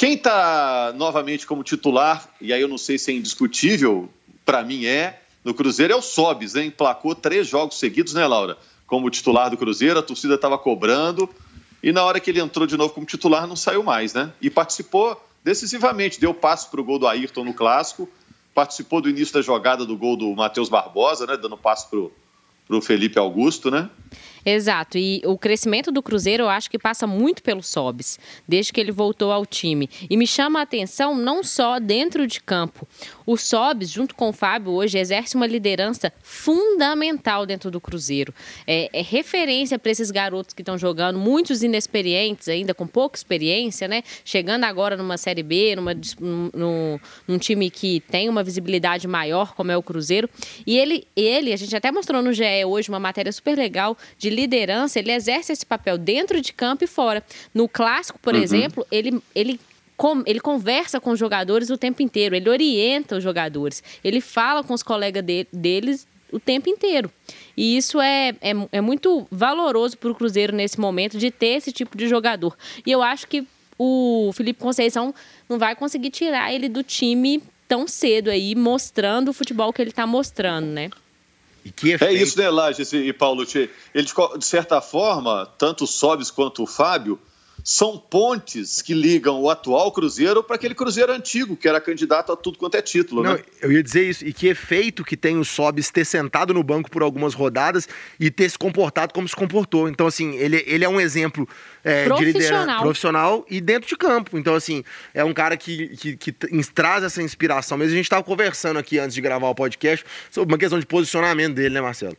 Quem 0.00 0.14
está 0.14 0.94
novamente 0.96 1.46
como 1.46 1.62
titular, 1.62 2.26
e 2.40 2.54
aí 2.54 2.62
eu 2.62 2.68
não 2.68 2.78
sei 2.78 2.96
se 2.96 3.12
é 3.12 3.14
indiscutível, 3.14 4.08
para 4.46 4.62
mim 4.62 4.86
é, 4.86 5.20
no 5.44 5.52
Cruzeiro 5.52 5.92
é 5.92 5.96
o 5.96 6.00
Sobis, 6.00 6.54
né? 6.54 6.64
Emplacou 6.64 7.14
três 7.14 7.46
jogos 7.46 7.78
seguidos, 7.78 8.14
né, 8.14 8.26
Laura? 8.26 8.56
Como 8.86 9.10
titular 9.10 9.50
do 9.50 9.58
Cruzeiro, 9.58 9.98
a 9.98 10.02
torcida 10.02 10.36
estava 10.36 10.56
cobrando, 10.56 11.28
e 11.82 11.92
na 11.92 12.02
hora 12.02 12.18
que 12.18 12.30
ele 12.30 12.40
entrou 12.40 12.66
de 12.66 12.78
novo 12.78 12.94
como 12.94 13.04
titular, 13.04 13.46
não 13.46 13.54
saiu 13.54 13.82
mais, 13.82 14.14
né? 14.14 14.32
E 14.40 14.48
participou 14.48 15.22
decisivamente, 15.44 16.18
deu 16.18 16.32
passo 16.32 16.70
para 16.70 16.80
o 16.80 16.84
gol 16.84 16.98
do 16.98 17.06
Ayrton 17.06 17.44
no 17.44 17.52
Clássico, 17.52 18.08
participou 18.54 19.02
do 19.02 19.10
início 19.10 19.34
da 19.34 19.42
jogada 19.42 19.84
do 19.84 19.98
gol 19.98 20.16
do 20.16 20.34
Matheus 20.34 20.70
Barbosa, 20.70 21.26
né? 21.26 21.36
Dando 21.36 21.58
passo 21.58 21.90
para 21.90 22.74
o 22.74 22.80
Felipe 22.80 23.18
Augusto, 23.18 23.70
né? 23.70 23.90
Exato, 24.44 24.96
e 24.98 25.22
o 25.24 25.36
crescimento 25.36 25.92
do 25.92 26.02
Cruzeiro 26.02 26.44
eu 26.44 26.48
acho 26.48 26.70
que 26.70 26.78
passa 26.78 27.06
muito 27.06 27.42
pelo 27.42 27.62
Sobis, 27.62 28.18
desde 28.46 28.72
que 28.72 28.80
ele 28.80 28.92
voltou 28.92 29.32
ao 29.32 29.44
time. 29.44 29.88
E 30.08 30.16
me 30.16 30.26
chama 30.26 30.60
a 30.60 30.62
atenção 30.62 31.14
não 31.14 31.42
só 31.42 31.78
dentro 31.78 32.26
de 32.26 32.40
campo. 32.40 32.86
O 33.26 33.36
Sobis, 33.36 33.90
junto 33.90 34.14
com 34.14 34.30
o 34.30 34.32
Fábio, 34.32 34.72
hoje 34.72 34.98
exerce 34.98 35.36
uma 35.36 35.46
liderança 35.46 36.12
fundamental 36.22 37.46
dentro 37.46 37.70
do 37.70 37.80
Cruzeiro. 37.80 38.34
É, 38.66 38.88
é 38.92 39.02
referência 39.02 39.78
para 39.78 39.92
esses 39.92 40.10
garotos 40.10 40.54
que 40.54 40.62
estão 40.62 40.78
jogando, 40.78 41.18
muitos 41.18 41.62
inexperientes 41.62 42.48
ainda, 42.48 42.74
com 42.74 42.86
pouca 42.86 43.16
experiência, 43.16 43.86
né? 43.86 44.02
Chegando 44.24 44.64
agora 44.64 44.96
numa 44.96 45.16
Série 45.16 45.42
B, 45.42 45.76
numa, 45.76 45.94
num, 46.20 46.98
num 47.26 47.38
time 47.38 47.70
que 47.70 48.00
tem 48.00 48.28
uma 48.28 48.42
visibilidade 48.42 49.06
maior, 49.06 49.54
como 49.54 49.70
é 49.70 49.76
o 49.76 49.82
Cruzeiro. 49.82 50.28
E 50.66 50.78
ele, 50.78 51.06
ele, 51.14 51.52
a 51.52 51.56
gente 51.56 51.74
até 51.76 51.92
mostrou 51.92 52.22
no 52.22 52.32
GE 52.32 52.64
hoje 52.66 52.88
uma 52.88 53.00
matéria 53.00 53.30
super 53.30 53.56
legal 53.56 53.96
de 54.18 54.29
liderança, 54.30 54.98
ele 54.98 55.12
exerce 55.12 55.52
esse 55.52 55.66
papel 55.66 55.98
dentro 55.98 56.40
de 56.40 56.52
campo 56.52 56.84
e 56.84 56.86
fora. 56.86 57.22
No 57.52 57.68
clássico, 57.68 58.18
por 58.18 58.34
uhum. 58.34 58.42
exemplo, 58.42 58.86
ele, 58.90 59.22
ele 59.34 59.60
ele 60.24 60.40
conversa 60.40 60.98
com 60.98 61.10
os 61.10 61.18
jogadores 61.18 61.68
o 61.68 61.76
tempo 61.76 62.02
inteiro, 62.02 62.34
ele 62.34 62.48
orienta 62.48 63.16
os 63.16 63.22
jogadores, 63.22 63.82
ele 64.02 64.22
fala 64.22 64.64
com 64.64 64.72
os 64.72 64.82
colegas 64.82 65.22
de, 65.22 65.46
deles 65.52 66.06
o 66.32 66.38
tempo 66.40 66.70
inteiro. 66.70 67.10
E 67.56 67.76
isso 67.76 68.00
é, 68.00 68.30
é, 68.40 68.52
é 68.72 68.80
muito 68.80 69.26
valoroso 69.30 69.98
para 69.98 70.10
o 70.10 70.14
Cruzeiro 70.14 70.54
nesse 70.54 70.80
momento 70.80 71.18
de 71.18 71.30
ter 71.30 71.56
esse 71.58 71.72
tipo 71.72 71.98
de 71.98 72.08
jogador. 72.08 72.56
E 72.86 72.90
eu 72.90 73.02
acho 73.02 73.26
que 73.26 73.46
o 73.78 74.30
Felipe 74.34 74.60
Conceição 74.60 75.14
não 75.48 75.58
vai 75.58 75.74
conseguir 75.74 76.10
tirar 76.10 76.52
ele 76.52 76.68
do 76.68 76.82
time 76.82 77.42
tão 77.66 77.86
cedo 77.86 78.30
aí, 78.30 78.54
mostrando 78.54 79.28
o 79.28 79.32
futebol 79.32 79.72
que 79.72 79.80
ele 79.80 79.90
está 79.90 80.06
mostrando, 80.06 80.66
né? 80.66 80.90
É 82.00 82.12
isso, 82.12 82.38
né, 82.38 82.48
Lages 82.48 82.92
e 82.92 83.12
Paulo? 83.12 83.46
Ele, 83.54 84.08
de 84.38 84.44
certa 84.44 84.80
forma, 84.80 85.46
tanto 85.58 85.84
o 85.84 85.86
Sobis 85.86 86.30
quanto 86.30 86.62
o 86.62 86.66
Fábio 86.66 87.18
são 87.64 87.98
pontes 87.98 88.82
que 88.82 88.94
ligam 88.94 89.40
o 89.40 89.50
atual 89.50 89.92
Cruzeiro 89.92 90.42
para 90.42 90.56
aquele 90.56 90.74
Cruzeiro 90.74 91.12
antigo, 91.12 91.56
que 91.56 91.68
era 91.68 91.80
candidato 91.80 92.32
a 92.32 92.36
tudo 92.36 92.58
quanto 92.58 92.76
é 92.76 92.82
título. 92.82 93.22
Não, 93.22 93.34
né? 93.34 93.42
Eu 93.60 93.72
ia 93.72 93.82
dizer 93.82 94.08
isso. 94.08 94.24
E 94.24 94.32
que 94.32 94.48
efeito 94.48 95.04
que 95.04 95.16
tem 95.16 95.38
o 95.38 95.44
Sobis 95.44 95.90
ter 95.90 96.04
sentado 96.04 96.54
no 96.54 96.62
banco 96.62 96.90
por 96.90 97.02
algumas 97.02 97.34
rodadas 97.34 97.88
e 98.18 98.30
ter 98.30 98.48
se 98.48 98.58
comportado 98.58 99.12
como 99.12 99.28
se 99.28 99.36
comportou. 99.36 99.88
Então, 99.88 100.06
assim, 100.06 100.36
ele, 100.36 100.62
ele 100.66 100.84
é 100.84 100.88
um 100.88 101.00
exemplo 101.00 101.48
é, 101.84 102.08
de 102.08 102.24
liderança 102.24 102.80
profissional 102.80 103.44
e 103.48 103.60
dentro 103.60 103.88
de 103.88 103.96
campo. 103.96 104.38
Então, 104.38 104.54
assim, 104.54 104.84
é 105.14 105.24
um 105.24 105.32
cara 105.32 105.56
que, 105.56 105.96
que, 105.96 106.16
que 106.16 106.32
traz 106.72 107.04
essa 107.04 107.22
inspiração. 107.22 107.78
Mas 107.78 107.88
a 107.88 107.94
gente 107.94 108.04
estava 108.04 108.22
conversando 108.22 108.78
aqui 108.78 108.98
antes 108.98 109.14
de 109.14 109.20
gravar 109.20 109.48
o 109.48 109.54
podcast 109.54 110.04
sobre 110.30 110.52
uma 110.52 110.58
questão 110.58 110.78
de 110.78 110.86
posicionamento 110.86 111.54
dele, 111.54 111.74
né, 111.74 111.80
Marcelo? 111.80 112.16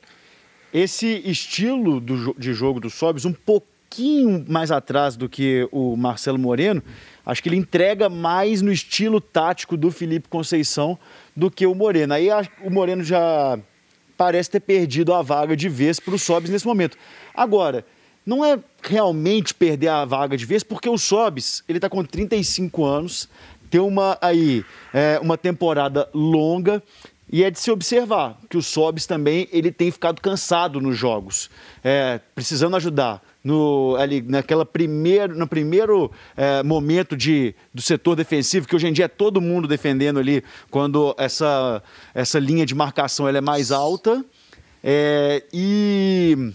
Esse 0.73 1.21
estilo 1.25 1.99
do, 1.99 2.33
de 2.37 2.53
jogo 2.53 2.79
do 2.79 2.89
Sobis, 2.89 3.25
um 3.25 3.33
pouco 3.33 3.67
pouquinho 3.91 4.45
mais 4.47 4.71
atrás 4.71 5.17
do 5.17 5.27
que 5.27 5.67
o 5.69 5.97
Marcelo 5.97 6.39
Moreno, 6.39 6.81
acho 7.25 7.43
que 7.43 7.49
ele 7.49 7.57
entrega 7.57 8.07
mais 8.07 8.61
no 8.61 8.71
estilo 8.71 9.19
tático 9.19 9.75
do 9.75 9.91
Felipe 9.91 10.29
Conceição 10.29 10.97
do 11.35 11.51
que 11.51 11.67
o 11.67 11.75
Moreno. 11.75 12.13
Aí 12.13 12.29
o 12.63 12.69
Moreno 12.69 13.03
já 13.03 13.59
parece 14.17 14.49
ter 14.49 14.61
perdido 14.61 15.13
a 15.13 15.21
vaga 15.21 15.57
de 15.57 15.67
vez 15.67 15.99
para 15.99 16.15
o 16.15 16.19
Sobis 16.19 16.49
nesse 16.49 16.65
momento. 16.65 16.97
Agora, 17.35 17.85
não 18.25 18.45
é 18.45 18.57
realmente 18.81 19.53
perder 19.53 19.89
a 19.89 20.05
vaga 20.05 20.37
de 20.37 20.45
vez, 20.45 20.63
porque 20.63 20.87
o 20.87 20.97
Sobis 20.97 21.61
ele 21.67 21.77
está 21.77 21.89
com 21.89 22.01
35 22.01 22.85
anos, 22.85 23.27
tem 23.69 23.81
uma 23.81 24.17
aí 24.21 24.63
é, 24.93 25.19
uma 25.21 25.37
temporada 25.37 26.07
longa 26.13 26.81
e 27.29 27.43
é 27.43 27.51
de 27.51 27.59
se 27.59 27.69
observar 27.69 28.37
que 28.49 28.55
o 28.55 28.61
Sobis 28.61 29.05
também 29.05 29.49
ele 29.51 29.69
tem 29.69 29.91
ficado 29.91 30.21
cansado 30.21 30.79
nos 30.79 30.97
jogos, 30.97 31.49
é, 31.83 32.21
precisando 32.33 32.77
ajudar 32.77 33.21
no, 33.43 33.95
ali, 33.99 34.21
naquela 34.21 34.65
primeiro, 34.65 35.35
no 35.35 35.47
primeiro 35.47 36.11
é, 36.37 36.61
momento 36.63 37.15
de, 37.17 37.55
do 37.73 37.81
setor 37.81 38.15
defensivo, 38.15 38.67
que 38.67 38.75
hoje 38.75 38.87
em 38.87 38.93
dia 38.93 39.05
é 39.05 39.07
todo 39.07 39.41
mundo 39.41 39.67
defendendo 39.67 40.19
ali, 40.19 40.43
quando 40.69 41.15
essa, 41.17 41.81
essa 42.13 42.39
linha 42.39 42.65
de 42.65 42.75
marcação 42.75 43.27
ela 43.27 43.37
é 43.37 43.41
mais 43.41 43.71
alta. 43.71 44.23
É, 44.83 45.43
e 45.53 46.53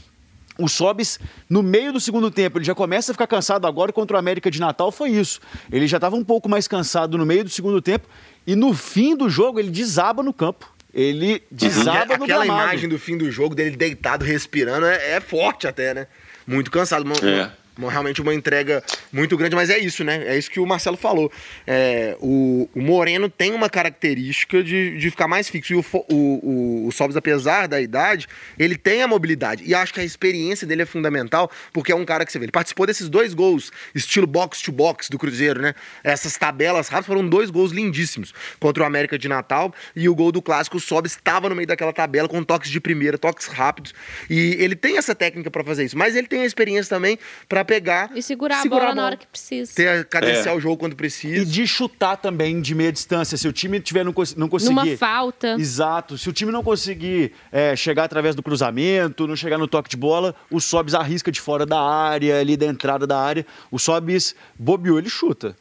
o 0.59 0.69
Sobis, 0.69 1.19
no 1.49 1.63
meio 1.63 1.93
do 1.93 2.01
segundo 2.01 2.31
tempo, 2.31 2.59
ele 2.59 2.65
já 2.65 2.75
começa 2.75 3.13
a 3.13 3.15
ficar 3.15 3.27
cansado 3.27 3.67
agora 3.67 3.93
contra 3.93 4.17
o 4.17 4.19
América 4.19 4.51
de 4.51 4.61
Natal, 4.61 4.91
foi 4.91 5.11
isso. 5.11 5.41
Ele 5.71 5.87
já 5.87 5.99
estava 5.99 6.17
um 6.17 6.25
pouco 6.25 6.49
mais 6.49 6.67
cansado 6.67 7.19
no 7.19 7.27
meio 7.27 7.45
do 7.45 7.51
segundo 7.51 7.81
tempo 7.83 8.09
e 8.47 8.55
no 8.57 8.73
fim 8.73 9.17
do 9.17 9.29
jogo 9.29 9.59
ele 9.59 9.71
desaba 9.71 10.23
no 10.23 10.33
campo. 10.33 10.75
Ele 10.95 11.43
desaba 11.51 12.15
uhum. 12.15 12.19
no 12.21 12.25
Aquela 12.25 12.47
imagem 12.47 12.89
do 12.89 12.99
fim 12.99 13.19
do 13.19 13.31
jogo 13.31 13.55
dele 13.55 13.77
deitado, 13.77 14.25
respirando, 14.25 14.87
é, 14.87 15.17
é 15.17 15.21
forte 15.21 15.67
até, 15.67 15.93
né? 15.93 16.07
Muito 16.47 16.71
cansado. 16.71 17.05
É 17.23 17.66
realmente 17.79 18.23
uma 18.23 18.35
entrega 18.35 18.83
muito 19.13 19.37
grande, 19.37 19.55
mas 19.55 19.69
é 19.69 19.79
isso, 19.79 20.03
né? 20.03 20.25
É 20.27 20.39
isso 20.39 20.51
que 20.51 20.59
o 20.59 20.67
Marcelo 20.67 20.97
falou. 20.97 21.31
É, 21.67 22.17
o, 22.21 22.69
o, 22.75 22.81
Moreno 22.81 23.29
tem 23.29 23.53
uma 23.53 23.69
característica 23.69 24.63
de, 24.63 24.97
de 24.97 25.11
ficar 25.11 25.29
mais 25.29 25.49
fixo. 25.49 25.75
E 25.75 25.77
o, 25.77 25.85
o, 26.09 26.87
o, 26.87 26.93
Sobs, 26.93 27.17
apesar 27.17 27.69
da 27.69 27.81
idade, 27.81 28.27
ele 28.59 28.77
tem 28.77 29.03
a 29.03 29.09
mobilidade. 29.09 29.63
E 29.67 29.75
acho 29.75 29.93
que 29.93 30.01
a 30.01 30.05
experiência 30.05 30.67
dele 30.67 30.83
é 30.83 30.87
fundamental, 30.87 31.51
porque 31.73 31.93
é 31.93 31.95
um 31.95 32.05
cara 32.05 32.25
que 32.25 32.33
você 32.33 32.39
vê. 32.39 32.47
Ele 32.47 32.53
participou 32.53 32.87
desses 32.87 33.09
dois 33.09 33.35
gols, 33.35 33.71
estilo 33.95 34.27
box-to-box 34.27 35.11
do 35.11 35.19
Cruzeiro, 35.19 35.61
né? 35.61 35.75
Essas 36.03 36.37
tabelas 36.39 36.89
rápidas 36.89 37.07
foram 37.07 37.29
dois 37.29 37.51
gols 37.51 37.73
lindíssimos 37.73 38.33
contra 38.59 38.83
o 38.83 38.87
América 38.87 39.19
de 39.19 39.29
Natal. 39.29 39.75
E 39.95 40.09
o 40.09 40.15
gol 40.15 40.33
do 40.33 40.41
clássico, 40.41 40.79
o 40.79 40.81
Sobs 40.81 41.13
estava 41.13 41.49
no 41.49 41.55
meio 41.55 41.67
daquela 41.67 41.93
tabela 41.93 42.29
com 42.29 42.43
toques 42.43 42.71
de 42.71 42.81
primeira, 42.81 43.19
toques 43.19 43.47
rápidos. 43.47 43.93
E 44.31 44.57
ele 44.59 44.75
tem 44.75 44.97
essa 44.97 45.15
técnica 45.15 45.51
para 45.51 45.63
fazer 45.63 45.85
isso, 45.85 45.99
mas 45.99 46.17
ele 46.17 46.27
tem 46.27 46.43
a 46.43 46.47
experiência 46.47 46.97
também 46.97 47.19
para 47.49 47.66
pegar. 47.67 48.11
E 48.15 48.23
segurar, 48.23 48.63
segurar 48.63 48.77
a, 48.77 48.81
bola 48.81 48.83
a, 48.83 48.87
bola 48.87 48.95
na 48.95 49.07
hora 49.07 49.17
que 49.17 49.27
precisa. 49.27 49.73
Ter, 49.75 50.05
cadenciar 50.07 50.55
é. 50.55 50.57
o 50.57 50.61
jogo 50.61 50.77
quando 50.77 50.97
precisa. 50.97 51.43
E 51.43 51.45
de 51.45 51.67
chutar 51.67 52.17
também 52.17 52.61
de 52.61 52.75
meia 52.75 52.93
distância. 52.93 53.37
Se 53.37 53.47
o 53.47 53.53
time 53.53 53.81
tiver 53.81 54.05
não, 54.05 54.15
não 54.37 54.49
conseguir. 54.49 54.75
Numa 54.75 54.97
falta. 54.97 55.57
Exato. 55.59 56.17
Se 56.17 56.29
o 56.29 56.33
time 56.33 56.51
não 56.51 56.63
conseguir 56.63 57.33
é, 57.53 57.77
chegar 57.77 58.05
através 58.05 58.35
do 58.35 58.43
cruzamento, 58.43 59.27
não 59.27 59.37
chegar 59.37 59.59
no 59.59 59.69
toque 59.69 59.91
de 59.91 59.97
bola, 59.97 60.35
o 60.51 60.61
Sobis 60.61 60.95
arrisca 60.95 61.31
de 61.31 61.41
fora 61.41 61.67
da 61.67 61.81
área, 61.81 62.41
ali 62.41 62.57
da 62.57 62.67
entrada 62.67 63.07
da 63.07 63.21
área. 63.21 63.45
O 63.71 63.79
Sobis 63.79 64.35
bobeou, 64.59 64.99
ele 64.99 65.11
chuta. 65.11 65.57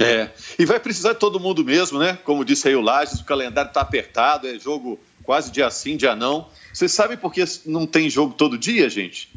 É. 0.00 0.30
E 0.58 0.64
vai 0.64 0.78
precisar 0.78 1.14
de 1.14 1.18
todo 1.18 1.40
mundo 1.40 1.64
mesmo, 1.64 1.98
né? 1.98 2.18
Como 2.24 2.44
disse 2.44 2.68
aí 2.68 2.76
o 2.76 2.80
Lages, 2.80 3.20
o 3.20 3.24
calendário 3.24 3.68
está 3.68 3.80
apertado, 3.80 4.46
é 4.46 4.58
jogo 4.58 4.98
quase 5.24 5.50
dia 5.50 5.70
sim, 5.70 5.96
dia 5.96 6.14
não. 6.14 6.48
Vocês 6.72 6.92
sabem 6.92 7.16
por 7.16 7.32
que 7.32 7.44
não 7.66 7.86
tem 7.86 8.08
jogo 8.08 8.34
todo 8.34 8.56
dia, 8.56 8.88
gente? 8.88 9.28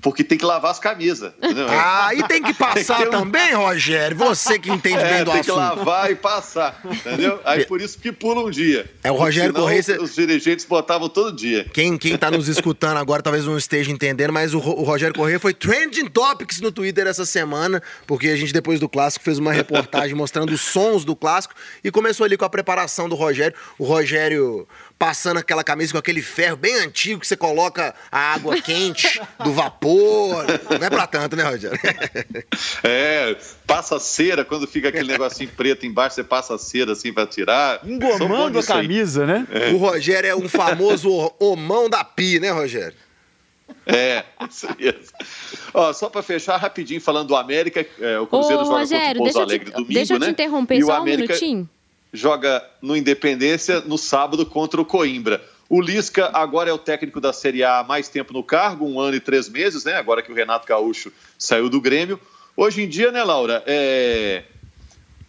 Porque 0.00 0.22
tem 0.22 0.38
que 0.38 0.44
lavar 0.44 0.70
as 0.70 0.78
camisas. 0.78 1.32
Entendeu? 1.38 1.66
Ah, 1.80 2.14
e 2.14 2.22
tem 2.26 2.42
que 2.42 2.52
passar 2.52 2.96
tem 2.96 3.08
que 3.08 3.16
um... 3.16 3.20
também, 3.20 3.54
Rogério? 3.54 4.16
Você 4.16 4.58
que 4.58 4.70
entende 4.70 4.98
é, 4.98 5.14
bem 5.14 5.24
do 5.24 5.30
tem 5.30 5.40
assunto. 5.40 5.58
Tem 5.58 5.70
que 5.70 5.78
lavar 5.78 6.10
e 6.10 6.14
passar, 6.16 6.80
entendeu? 6.84 7.40
Aí 7.44 7.64
por 7.64 7.80
isso 7.80 7.98
que 7.98 8.10
pula 8.10 8.44
um 8.44 8.50
dia. 8.50 8.90
É 9.02 9.10
o 9.10 9.14
Rogério 9.14 9.54
Correia. 9.54 9.80
Os 10.00 10.14
dirigentes 10.14 10.64
botavam 10.64 11.08
todo 11.08 11.34
dia. 11.34 11.66
Quem, 11.72 11.96
quem 11.96 12.16
tá 12.16 12.30
nos 12.30 12.48
escutando 12.48 12.98
agora 12.98 13.22
talvez 13.22 13.44
não 13.44 13.56
esteja 13.56 13.90
entendendo, 13.90 14.32
mas 14.32 14.54
o, 14.54 14.58
o 14.58 14.82
Rogério 14.82 15.14
Correia 15.14 15.38
foi 15.38 15.54
trending 15.54 16.08
topics 16.08 16.60
no 16.60 16.72
Twitter 16.72 17.06
essa 17.06 17.24
semana, 17.24 17.82
porque 18.06 18.28
a 18.28 18.36
gente 18.36 18.52
depois 18.52 18.80
do 18.80 18.88
clássico 18.88 19.24
fez 19.24 19.38
uma 19.38 19.52
reportagem 19.52 20.14
mostrando 20.16 20.52
os 20.52 20.60
sons 20.60 21.04
do 21.04 21.14
clássico 21.14 21.54
e 21.82 21.90
começou 21.90 22.24
ali 22.24 22.36
com 22.36 22.44
a 22.44 22.50
preparação 22.50 23.08
do 23.08 23.14
Rogério. 23.14 23.56
O 23.78 23.84
Rogério 23.84 24.66
passando 24.98 25.38
aquela 25.38 25.62
camisa 25.62 25.92
com 25.92 25.98
aquele 25.98 26.20
ferro 26.20 26.56
bem 26.56 26.74
antigo 26.76 27.20
que 27.20 27.26
você 27.26 27.36
coloca 27.36 27.94
a 28.10 28.34
água 28.34 28.60
quente 28.60 29.20
do 29.44 29.52
vapor. 29.52 30.44
Não 30.78 30.86
é 30.86 30.90
pra 30.90 31.06
tanto, 31.06 31.36
né, 31.36 31.44
Rogério? 31.44 31.78
É, 32.82 33.36
passa 33.66 33.98
cera, 34.00 34.44
quando 34.44 34.66
fica 34.66 34.88
aquele 34.88 35.12
negocinho 35.12 35.50
preto 35.56 35.86
embaixo, 35.86 36.16
você 36.16 36.24
passa 36.24 36.58
cera 36.58 36.92
assim 36.92 37.12
pra 37.12 37.26
tirar. 37.26 37.80
Engomando 37.84 38.58
a 38.58 38.62
camisa, 38.62 39.24
né? 39.24 39.46
É. 39.52 39.70
O 39.70 39.76
Rogério 39.76 40.28
é 40.28 40.34
um 40.34 40.48
famoso 40.48 41.32
homão 41.38 41.88
da 41.88 42.02
pi, 42.02 42.40
né, 42.40 42.50
Rogério? 42.50 42.96
É, 43.86 44.24
isso 44.50 44.66
mesmo. 44.78 45.02
Ó, 45.74 45.92
só 45.92 46.08
para 46.08 46.22
fechar 46.22 46.56
rapidinho, 46.56 47.00
falando 47.00 47.28
do 47.28 47.36
América, 47.36 47.86
é, 48.00 48.18
o 48.18 48.26
Cruzeiro 48.26 48.62
Ô, 48.62 48.64
joga 48.64 48.78
Rogério, 48.78 49.20
contra 49.20 49.20
o 49.20 49.24
Pouso 49.24 49.24
deixa 49.24 49.38
eu 49.38 49.42
Alegre 49.42 49.70
te, 49.70 49.72
domingo, 49.72 49.92
deixa 49.92 50.14
eu 50.14 50.18
te 50.18 50.24
né? 50.24 50.30
interromper 50.30 50.78
E 50.78 50.82
o 50.82 50.86
só 50.86 50.92
um 50.92 50.96
América 50.96 51.34
minutinho. 51.34 51.68
Joga 52.12 52.64
no 52.80 52.96
Independência 52.96 53.80
no 53.80 53.98
sábado 53.98 54.44
contra 54.46 54.80
o 54.80 54.84
Coimbra. 54.84 55.42
O 55.68 55.82
Lisca 55.82 56.30
agora 56.32 56.70
é 56.70 56.72
o 56.72 56.78
técnico 56.78 57.20
da 57.20 57.32
Série 57.32 57.62
A 57.62 57.80
há 57.80 57.84
mais 57.84 58.08
tempo 58.08 58.32
no 58.32 58.42
cargo, 58.42 58.86
um 58.86 58.98
ano 58.98 59.16
e 59.16 59.20
três 59.20 59.48
meses, 59.48 59.84
né? 59.84 59.94
Agora 59.94 60.22
que 60.22 60.32
o 60.32 60.34
Renato 60.34 60.66
Gaúcho 60.66 61.12
saiu 61.38 61.68
do 61.68 61.80
Grêmio. 61.80 62.18
Hoje 62.56 62.82
em 62.82 62.88
dia, 62.88 63.12
né, 63.12 63.22
Laura? 63.22 63.62
É... 63.66 64.44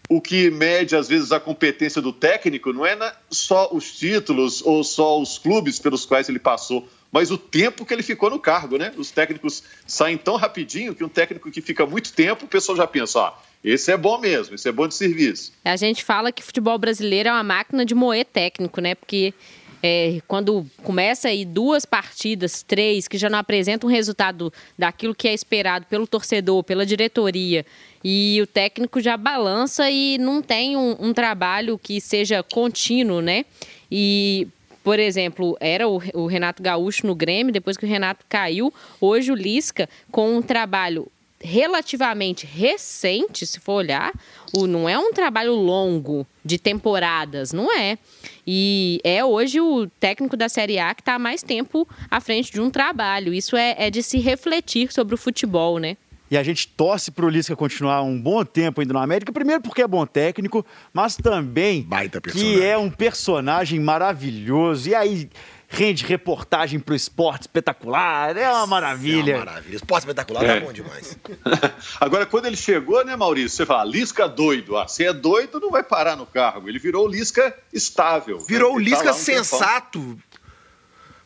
O 0.08 0.20
que 0.20 0.50
mede, 0.50 0.96
às 0.96 1.08
vezes, 1.08 1.32
a 1.32 1.40
competência 1.40 2.02
do 2.02 2.12
técnico 2.12 2.74
não 2.74 2.86
é 2.86 2.98
só 3.30 3.70
os 3.72 3.92
títulos 3.92 4.62
ou 4.66 4.84
só 4.84 5.22
os 5.22 5.38
clubes 5.38 5.78
pelos 5.78 6.06
quais 6.06 6.28
ele 6.30 6.40
passou, 6.40 6.90
mas 7.12 7.30
o 7.30 7.38
tempo 7.38 7.86
que 7.86 7.94
ele 7.94 8.02
ficou 8.02 8.30
no 8.30 8.40
cargo, 8.40 8.78
né? 8.78 8.94
Os 8.98 9.12
técnicos 9.12 9.62
saem 9.86 10.18
tão 10.18 10.36
rapidinho 10.36 10.96
que 10.96 11.04
um 11.04 11.10
técnico 11.10 11.52
que 11.52 11.62
fica 11.62 11.86
muito 11.86 12.14
tempo, 12.14 12.46
o 12.46 12.48
pessoal 12.48 12.76
já 12.76 12.88
pensa, 12.88 13.20
ó, 13.20 13.34
esse 13.64 13.92
é 13.92 13.98
bom 13.98 14.18
mesmo, 14.18 14.56
esse 14.56 14.68
é 14.70 14.72
bom 14.72 14.88
de 14.88 14.96
serviço. 14.96 15.52
A 15.64 15.76
gente 15.76 16.04
fala 16.04 16.32
que 16.32 16.42
futebol 16.42 16.78
brasileiro 16.78 17.30
é 17.30 17.32
uma 17.32 17.44
máquina 17.44 17.86
de 17.86 17.94
moer 17.94 18.26
técnico, 18.26 18.80
né? 18.80 18.96
Porque 18.96 19.34
é, 19.82 20.22
quando 20.28 20.66
começa 20.84 21.30
aí 21.30 21.46
duas 21.46 21.86
partidas, 21.86 22.64
três, 22.64 23.08
que 23.08 23.18
já 23.18 23.30
não 23.30 23.40
apresentam 23.40 23.90
um 23.90 23.92
resultado 23.92 24.52
daquilo 24.78 25.16
que 25.16 25.28
é 25.28 25.34
esperado 25.34 25.86
pelo 25.88 26.08
torcedor, 26.08 26.64
pela 26.64 26.86
diretoria, 26.86 27.66
e 28.04 28.40
o 28.42 28.48
técnico 28.48 29.02
já 29.02 29.18
balança 29.18 29.90
e 29.90 30.18
não 30.18 30.42
tem 30.42 30.78
um, 30.78 30.96
um 31.00 31.14
trabalho 31.14 31.78
que 31.78 32.00
seja 32.00 32.44
contínuo, 32.44 33.22
né? 33.22 33.46
E 33.92 34.48
por 34.84 34.98
exemplo, 34.98 35.58
era 35.60 35.88
o, 35.88 36.02
o 36.14 36.26
Renato 36.26 36.64
Gaúcho 36.64 37.06
no 37.06 37.14
Grêmio, 37.14 37.54
depois 37.54 37.78
que 37.78 37.86
o 37.86 37.88
Renato 37.88 38.26
caiu, 38.28 38.74
hoje 39.00 39.32
o 39.32 39.36
Lisca, 39.36 39.90
com 40.10 40.38
um 40.38 40.42
trabalho 40.42 41.12
relativamente 41.42 42.46
recente, 42.46 43.46
se 43.46 43.60
for 43.60 43.74
olhar, 43.74 44.12
o, 44.54 44.68
não 44.68 44.90
é 44.90 44.98
um 44.98 45.14
trabalho 45.14 45.54
longo 45.54 46.28
de 46.44 46.58
temporadas, 46.58 47.54
não 47.54 47.72
é. 47.74 47.98
E 48.46 49.00
é 49.04 49.24
hoje 49.24 49.62
o 49.62 49.88
técnico 50.00 50.36
da 50.36 50.50
Série 50.50 50.80
A 50.80 50.94
que 50.94 51.02
está 51.02 51.16
há 51.16 51.20
mais 51.20 51.42
tempo 51.42 51.88
à 52.10 52.20
frente 52.20 52.52
de 52.52 52.60
um 52.60 52.70
trabalho. 52.70 53.34
Isso 53.34 53.56
é, 53.56 53.76
é 53.78 53.90
de 53.90 54.04
se 54.04 54.20
refletir 54.20 54.92
sobre 54.92 55.16
o 55.16 55.18
futebol, 55.18 55.80
né? 55.80 55.96
E 56.32 56.38
a 56.38 56.44
gente 56.44 56.68
torce 56.68 57.10
pro 57.10 57.28
Lisca 57.28 57.56
continuar 57.56 58.04
um 58.04 58.20
bom 58.20 58.46
tempo 58.46 58.82
ainda 58.82 58.94
no 58.94 59.00
América, 59.00 59.32
primeiro 59.32 59.62
porque 59.62 59.82
é 59.82 59.88
bom 59.88 60.06
técnico, 60.06 60.64
mas 60.94 61.16
também 61.16 61.82
Baita 61.82 62.22
que 62.22 62.62
é 62.62 62.78
um 62.78 62.92
personagem 62.92 63.80
maravilhoso. 63.80 64.90
E 64.90 64.94
aí 64.94 65.30
rende 65.72 66.04
reportagem 66.04 66.80
pro 66.80 66.96
esporte 66.96 67.42
espetacular, 67.44 68.36
é 68.36 68.50
uma 68.52 68.66
maravilha. 68.66 69.34
É 69.34 69.36
uma 69.38 69.46
maravilha. 69.46 69.76
Esporte 69.76 70.02
espetacular 70.04 70.44
É. 70.44 70.60
tá 70.60 70.66
bom 70.66 70.74
demais. 70.74 71.16
Agora, 72.02 72.26
quando 72.26 72.48
ele 72.48 72.56
chegou, 72.58 73.06
né, 73.06 73.16
Maurício? 73.16 73.56
Você 73.56 73.66
fala, 73.68 73.84
Lisca 73.90 74.28
doido. 74.28 74.76
Ah, 74.78 74.88
se 74.88 75.06
é 75.06 75.14
doido, 75.14 75.60
não 75.60 75.70
vai 75.70 75.84
parar 75.84 76.16
no 76.16 76.26
cargo. 76.26 76.68
Ele 76.68 76.80
virou 76.80 77.06
o 77.06 77.08
Lisca 77.08 77.56
estável. 77.72 78.40
Virou 78.40 78.74
o 78.76 78.80
Ele 78.80 78.90
tá 78.90 78.96
Lisca 78.98 79.12
lá 79.12 79.16
um 79.16 79.24
tempão. 79.24 79.44
sensato. 79.44 80.20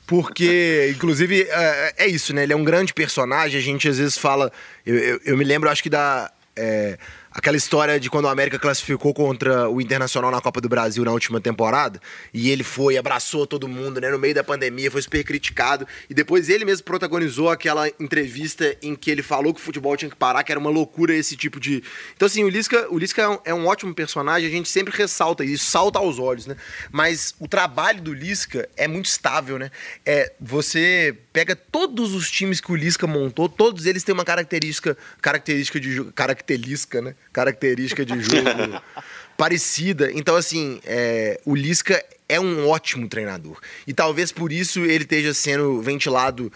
Porque, 0.06 0.92
inclusive, 0.96 1.48
é, 1.50 1.94
é 2.00 2.08
isso, 2.08 2.34
né? 2.34 2.44
Ele 2.44 2.54
é 2.54 2.56
um 2.56 2.64
grande 2.64 2.94
personagem. 2.94 3.58
A 3.60 3.64
gente 3.64 3.88
às 3.88 3.98
vezes 3.98 4.18
fala. 4.18 4.52
Eu, 4.86 4.98
eu- 4.98 5.20
eu 5.26 5.38
me 5.38 5.44
lembro, 5.46 5.70
acho 5.70 5.82
que 5.82 5.90
da. 5.90 6.30
é, 6.56 6.98
aquela 7.34 7.58
história 7.58 8.00
de 8.00 8.10
quando 8.10 8.26
o 8.26 8.28
América 8.28 8.60
classificou 8.60 9.14
contra 9.14 9.68
o 9.68 9.82
Internacional 9.82 10.30
na 10.30 10.40
Copa 10.40 10.62
do 10.62 10.70
Brasil 10.70 11.04
na 11.04 11.12
última 11.12 11.42
temporada. 11.42 12.00
E 12.34 12.50
ele 12.50 12.64
foi, 12.64 12.96
abraçou 12.96 13.48
todo 13.48 13.68
mundo, 13.68 14.00
né? 14.00 14.12
No 14.12 14.20
meio 14.20 14.36
da 14.36 14.44
pandemia, 14.44 14.92
foi 14.92 15.02
super 15.02 15.24
criticado. 15.24 15.88
E 16.10 16.14
depois 16.14 16.48
ele 16.48 16.64
mesmo 16.64 16.84
protagonizou 16.86 17.50
aquela 17.50 17.88
entrevista 18.00 18.78
em 18.82 18.96
que 18.96 19.10
ele 19.10 19.24
falou 19.24 19.54
que 19.54 19.60
o 19.60 19.64
futebol 19.64 19.98
tinha 19.98 20.10
que 20.10 20.16
parar, 20.16 20.44
que 20.44 20.52
era 20.52 20.60
uma 20.60 20.70
loucura 20.70 21.14
esse 21.14 21.36
tipo 21.36 21.60
de. 21.60 21.84
Então, 22.16 22.28
assim, 22.28 22.44
o 22.44 22.50
Lisca, 22.50 22.88
o 22.90 23.00
Lisca 23.00 23.22
é, 23.22 23.28
um, 23.28 23.40
é 23.46 23.54
um 23.54 23.66
ótimo 23.66 23.94
personagem, 23.96 24.48
a 24.48 24.52
gente 24.52 24.70
sempre 24.70 24.96
ressalta 24.96 25.44
isso, 25.44 25.66
salta 25.66 25.98
aos 25.98 26.20
olhos, 26.20 26.46
né? 26.46 26.56
Mas 26.92 27.34
o 27.40 27.48
trabalho 27.48 28.02
do 28.02 28.14
Lisca 28.14 28.70
é 28.78 28.88
muito 28.88 29.08
estável, 29.08 29.58
né? 29.58 29.72
É, 30.06 30.32
você 30.40 31.16
pega 31.32 31.56
todos 31.56 32.14
os 32.14 32.30
times 32.30 32.62
que 32.62 32.72
o 32.72 32.76
Lisca 32.76 33.08
montou, 33.08 33.50
todos 33.50 33.88
eles 33.88 34.04
têm 34.04 34.14
uma 34.14 34.24
característica, 34.24 34.96
característica 35.20 35.80
de 35.80 36.04
característica, 36.12 37.02
né? 37.02 37.16
Característica 37.32 38.06
de 38.06 38.20
jogo 38.22 38.82
parecida. 39.38 40.12
Então, 40.12 40.36
assim, 40.36 40.80
é, 40.86 41.40
o 41.46 41.56
Lisca 41.56 42.04
é 42.28 42.40
um 42.40 42.68
ótimo 42.68 43.08
treinador. 43.08 43.58
E 43.86 43.94
talvez 43.94 44.32
por 44.32 44.52
isso 44.52 44.80
ele 44.82 45.04
esteja 45.04 45.34
sendo 45.34 45.82
ventilado 45.82 46.52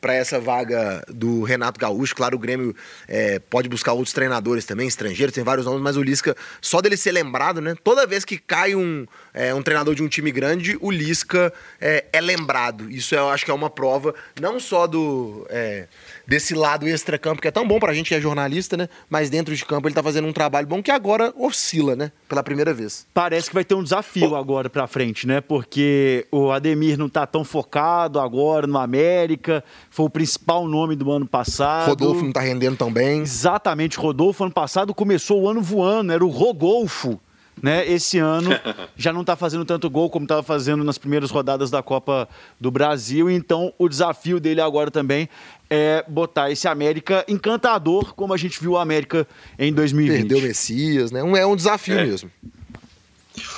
para 0.00 0.14
essa 0.14 0.38
vaga 0.40 1.04
do 1.08 1.42
Renato 1.42 1.78
Gaúcho. 1.78 2.14
Claro, 2.14 2.36
o 2.36 2.38
Grêmio 2.38 2.74
é, 3.08 3.38
pode 3.38 3.68
buscar 3.68 3.92
outros 3.92 4.12
treinadores 4.12 4.64
também, 4.64 4.86
estrangeiros, 4.86 5.34
tem 5.34 5.44
vários 5.44 5.66
nomes, 5.66 5.82
mas 5.82 5.96
o 5.96 6.02
Lisca, 6.02 6.36
só 6.60 6.80
dele 6.80 6.96
ser 6.96 7.12
lembrado, 7.12 7.60
né? 7.60 7.74
Toda 7.82 8.06
vez 8.06 8.24
que 8.24 8.38
cai 8.38 8.74
um, 8.74 9.06
é, 9.32 9.54
um 9.54 9.62
treinador 9.62 9.94
de 9.94 10.02
um 10.02 10.08
time 10.08 10.30
grande, 10.30 10.76
o 10.80 10.90
Lisca 10.90 11.52
é, 11.80 12.04
é 12.12 12.20
lembrado. 12.20 12.90
Isso 12.90 13.14
eu 13.14 13.28
acho 13.28 13.44
que 13.44 13.50
é 13.50 13.54
uma 13.54 13.70
prova, 13.70 14.14
não 14.40 14.58
só 14.60 14.86
do. 14.86 15.46
é, 15.50 15.86
desse 16.26 16.54
lado 16.54 16.86
extra-campo, 16.86 17.42
que 17.42 17.48
é 17.48 17.50
tão 17.50 17.66
bom 17.66 17.78
pra 17.78 17.92
gente 17.92 18.08
que 18.08 18.14
é 18.14 18.20
jornalista, 18.20 18.76
né? 18.76 18.88
Mas 19.08 19.28
dentro 19.30 19.54
de 19.54 19.64
campo 19.64 19.88
ele 19.88 19.94
tá 19.94 20.02
fazendo 20.02 20.26
um 20.26 20.32
trabalho 20.32 20.66
bom 20.66 20.82
que 20.82 20.90
agora 20.90 21.32
oscila, 21.36 21.96
né? 21.96 22.12
Pela 22.28 22.42
primeira 22.42 22.72
vez. 22.72 23.06
Parece 23.12 23.48
que 23.48 23.54
vai 23.54 23.64
ter 23.64 23.74
um 23.74 23.82
desafio 23.82 24.34
agora 24.34 24.70
pra 24.82 24.86
frente, 24.86 25.26
né? 25.26 25.40
Porque 25.40 26.26
o 26.30 26.50
Ademir 26.50 26.98
não 26.98 27.08
tá 27.08 27.26
tão 27.26 27.44
focado 27.44 28.18
agora 28.18 28.66
no 28.66 28.78
América, 28.78 29.62
foi 29.90 30.06
o 30.06 30.10
principal 30.10 30.66
nome 30.66 30.96
do 30.96 31.10
ano 31.10 31.26
passado. 31.26 31.88
Rodolfo 31.88 32.24
não 32.24 32.32
tá 32.32 32.40
rendendo 32.40 32.76
tão 32.76 32.92
bem. 32.92 33.20
Exatamente, 33.20 33.98
Rodolfo 33.98 34.42
ano 34.42 34.52
passado 34.52 34.92
começou 34.94 35.42
o 35.42 35.48
ano 35.48 35.60
voando, 35.62 36.12
era 36.12 36.24
o 36.24 36.28
Rodolfo. 36.28 37.20
Né? 37.62 37.86
Esse 37.86 38.18
ano 38.18 38.50
já 38.96 39.12
não 39.12 39.20
está 39.20 39.36
fazendo 39.36 39.64
tanto 39.64 39.88
gol 39.90 40.08
como 40.08 40.24
estava 40.24 40.42
fazendo 40.42 40.82
nas 40.82 40.96
primeiras 40.96 41.30
rodadas 41.30 41.70
da 41.70 41.82
Copa 41.82 42.26
do 42.58 42.70
Brasil. 42.70 43.30
Então 43.30 43.72
o 43.78 43.88
desafio 43.88 44.40
dele 44.40 44.60
agora 44.60 44.90
também 44.90 45.28
é 45.68 46.02
botar 46.08 46.50
esse 46.50 46.66
América 46.66 47.24
encantador, 47.28 48.14
como 48.14 48.32
a 48.32 48.36
gente 48.38 48.58
viu 48.58 48.72
o 48.72 48.78
América 48.78 49.28
em 49.58 49.72
2020. 49.72 50.16
Perdeu 50.16 50.38
o 50.38 50.42
Messias, 50.42 51.12
né? 51.12 51.22
Um, 51.22 51.36
é 51.36 51.46
um 51.46 51.54
desafio 51.54 51.98
É. 51.98 52.06
mesmo. 52.06 52.30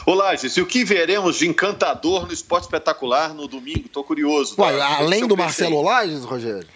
Ô, 0.07 0.12
Lages, 0.12 0.57
e 0.57 0.61
o 0.61 0.67
que 0.67 0.85
veremos 0.85 1.38
de 1.38 1.49
encantador 1.49 2.27
no 2.27 2.33
esporte 2.33 2.64
espetacular 2.64 3.33
no 3.33 3.49
domingo? 3.49 3.88
Tô 3.88 4.05
curioso. 4.05 4.55
Uai, 4.59 4.77
tá? 4.77 4.99
além 4.99 5.27
do 5.27 5.37
Marcelo. 5.37 5.81
Lages, 5.81 6.25
Rogério? 6.25 6.69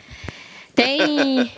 Tem. 0.75 1.51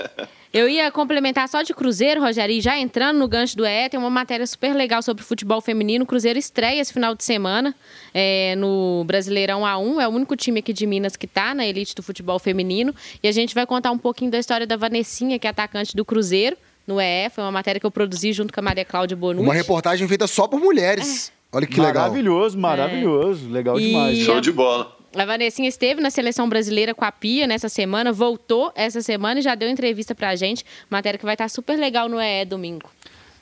Eu 0.52 0.68
ia 0.68 0.90
complementar 0.90 1.48
só 1.48 1.62
de 1.62 1.72
Cruzeiro, 1.72 2.20
Rogério, 2.20 2.52
e 2.52 2.60
já 2.60 2.76
entrando 2.76 3.18
no 3.18 3.28
gancho 3.28 3.56
do 3.56 3.64
EE, 3.64 3.88
tem 3.88 4.00
uma 4.00 4.10
matéria 4.10 4.44
super 4.44 4.74
legal 4.74 5.00
sobre 5.00 5.22
futebol 5.22 5.60
feminino. 5.60 6.02
O 6.02 6.06
Cruzeiro 6.06 6.40
estreia 6.40 6.80
esse 6.80 6.92
final 6.92 7.14
de 7.14 7.22
semana 7.22 7.72
é, 8.12 8.56
no 8.56 9.04
Brasileirão 9.06 9.60
A1. 9.60 10.00
É 10.00 10.08
o 10.08 10.10
único 10.10 10.34
time 10.34 10.58
aqui 10.58 10.72
de 10.72 10.84
Minas 10.86 11.14
que 11.14 11.26
está 11.26 11.54
na 11.54 11.64
elite 11.64 11.94
do 11.94 12.02
futebol 12.02 12.40
feminino. 12.40 12.92
E 13.22 13.28
a 13.28 13.32
gente 13.32 13.54
vai 13.54 13.64
contar 13.64 13.92
um 13.92 13.98
pouquinho 13.98 14.32
da 14.32 14.40
história 14.40 14.66
da 14.66 14.76
Vanessinha, 14.76 15.38
que 15.38 15.46
é 15.46 15.50
atacante 15.50 15.94
do 15.94 16.04
Cruzeiro, 16.04 16.56
no 16.84 17.00
EE. 17.00 17.30
Foi 17.30 17.44
uma 17.44 17.52
matéria 17.52 17.78
que 17.78 17.86
eu 17.86 17.90
produzi 17.92 18.32
junto 18.32 18.52
com 18.52 18.58
a 18.58 18.62
Maria 18.64 18.84
Cláudia 18.84 19.16
Bonucci. 19.16 19.44
Uma 19.44 19.54
reportagem 19.54 20.08
feita 20.08 20.26
só 20.26 20.48
por 20.48 20.58
mulheres. 20.58 21.30
Olha 21.52 21.66
que 21.66 21.80
legal. 21.80 22.04
maravilhoso, 22.04 22.58
maravilhoso. 22.58 23.48
Legal 23.50 23.78
E- 23.78 23.86
demais. 23.88 24.18
Show 24.18 24.40
de 24.40 24.52
bola. 24.52 24.96
A 25.16 25.24
Vanessinha 25.24 25.68
esteve 25.68 26.00
na 26.00 26.08
seleção 26.10 26.48
brasileira 26.48 26.94
com 26.94 27.04
a 27.04 27.10
Pia 27.10 27.44
nessa 27.46 27.68
semana, 27.68 28.12
voltou 28.12 28.70
essa 28.76 29.02
semana 29.02 29.40
e 29.40 29.42
já 29.42 29.56
deu 29.56 29.68
entrevista 29.68 30.14
pra 30.14 30.36
gente. 30.36 30.64
Matéria 30.88 31.18
que 31.18 31.24
vai 31.24 31.34
estar 31.34 31.48
super 31.50 31.76
legal 31.76 32.08
no 32.08 32.20
EE 32.20 32.44
domingo. 32.44 32.88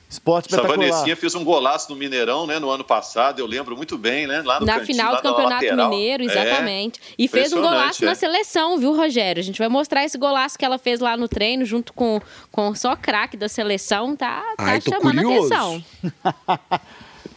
Esporte 0.08 0.54
Essa. 0.54 0.62
Vanessinha 0.66 1.14
fez 1.14 1.34
um 1.34 1.44
golaço 1.44 1.92
no 1.92 1.98
Mineirão, 1.98 2.46
né, 2.46 2.58
no 2.58 2.70
ano 2.70 2.82
passado, 2.82 3.40
eu 3.40 3.46
lembro 3.46 3.76
muito 3.76 3.98
bem, 3.98 4.26
né, 4.26 4.40
lá 4.42 4.58
no 4.58 4.64
na 4.64 4.78
cantinho, 4.78 4.86
final 4.86 5.16
do 5.16 5.20
Campeonato 5.20 5.64
lateral. 5.66 5.90
Mineiro, 5.90 6.22
É. 6.22 6.26
exatamente. 6.26 6.98
E 7.18 7.28
fez 7.28 7.52
um 7.52 7.60
golaço 7.60 8.02
é. 8.02 8.06
na 8.06 8.14
seleção, 8.14 8.78
viu, 8.78 8.96
Rogério? 8.96 9.38
A 9.38 9.44
gente 9.44 9.58
vai 9.58 9.68
mostrar 9.68 10.06
esse 10.06 10.16
golaço 10.16 10.58
que 10.58 10.64
ela 10.64 10.78
fez 10.78 11.00
lá 11.00 11.14
no 11.14 11.28
treino, 11.28 11.66
junto 11.66 11.92
com, 11.92 12.22
com 12.50 12.74
só 12.74 12.96
craque 12.96 13.36
da 13.36 13.50
seleção. 13.50 14.16
Tá, 14.16 14.40
tá 14.56 14.64
Ai, 14.64 14.80
tô 14.80 14.90
chamando 14.92 15.22
curioso. 15.22 15.52
atenção. 15.52 15.84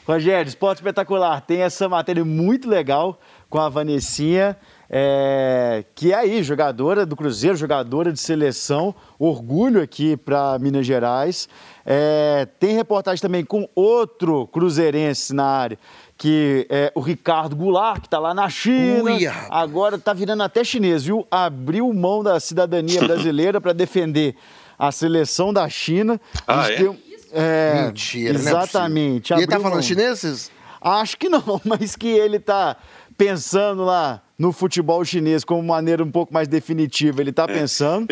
Rogério, 0.08 0.50
Esporte 0.50 0.80
Espetacular, 0.80 1.42
tem 1.42 1.62
essa 1.62 1.88
matéria 1.88 2.26
muito 2.26 2.68
legal 2.68 3.20
com 3.50 3.60
a 3.60 3.70
Vanessinha, 3.70 4.58
é, 4.90 5.84
que 5.94 6.12
é 6.12 6.16
aí, 6.16 6.42
jogadora 6.44 7.06
do 7.06 7.16
Cruzeiro, 7.16 7.56
jogadora 7.56 8.12
de 8.12 8.20
seleção, 8.20 8.96
orgulho 9.20 9.82
aqui 9.82 10.18
para 10.18 10.58
Minas 10.60 10.86
Gerais. 10.86 11.48
É, 11.86 12.48
tem 12.60 12.76
reportagem 12.76 13.22
também 13.22 13.46
com 13.46 13.70
outro 13.76 14.48
cruzeirense 14.48 15.34
na 15.34 15.46
área, 15.46 15.78
que 16.18 16.66
é 16.70 16.92
o 16.96 17.00
Ricardo 17.00 17.56
Goulart, 17.56 18.02
que 18.02 18.08
está 18.08 18.20
lá 18.20 18.34
na 18.34 18.50
China. 18.50 19.04
Ui, 19.04 19.26
rapaz. 19.26 19.48
agora 19.52 19.96
está 19.98 20.14
virando 20.14 20.44
até 20.44 20.64
chinês, 20.64 21.04
viu? 21.06 21.26
Abriu 21.30 21.92
mão 21.94 22.24
da 22.24 22.40
cidadania 22.40 23.02
brasileira 23.02 23.62
para 23.62 23.72
defender 23.74 24.36
a 24.80 24.92
seleção 24.92 25.54
da 25.54 25.70
China. 25.70 26.20
Ah, 26.48 26.68
Diz 26.70 26.80
é? 26.82 26.90
um- 26.90 27.11
é, 27.34 27.86
Mentira, 27.86 28.34
não 28.34 28.40
é 28.40 28.44
Exatamente. 28.44 29.34
E 29.34 29.38
ele 29.38 29.48
tá 29.48 29.58
falando 29.60 29.74
mão. 29.74 29.82
chineses? 29.82 30.52
Acho 30.82 31.18
que 31.18 31.30
não, 31.30 31.62
mas 31.66 31.96
que 31.96 32.08
ele 32.08 32.40
tá 32.40 32.78
pensando 33.18 33.84
lá 33.84 34.22
no 34.38 34.52
futebol 34.52 35.06
chinês 35.06 35.44
como 35.44 35.62
maneira 35.62 36.04
um 36.04 36.12
pouco 36.12 36.34
mais 36.34 36.48
definitiva 36.48 37.22
ele 37.22 37.30
está 37.30 37.48
pensando. 37.48 38.08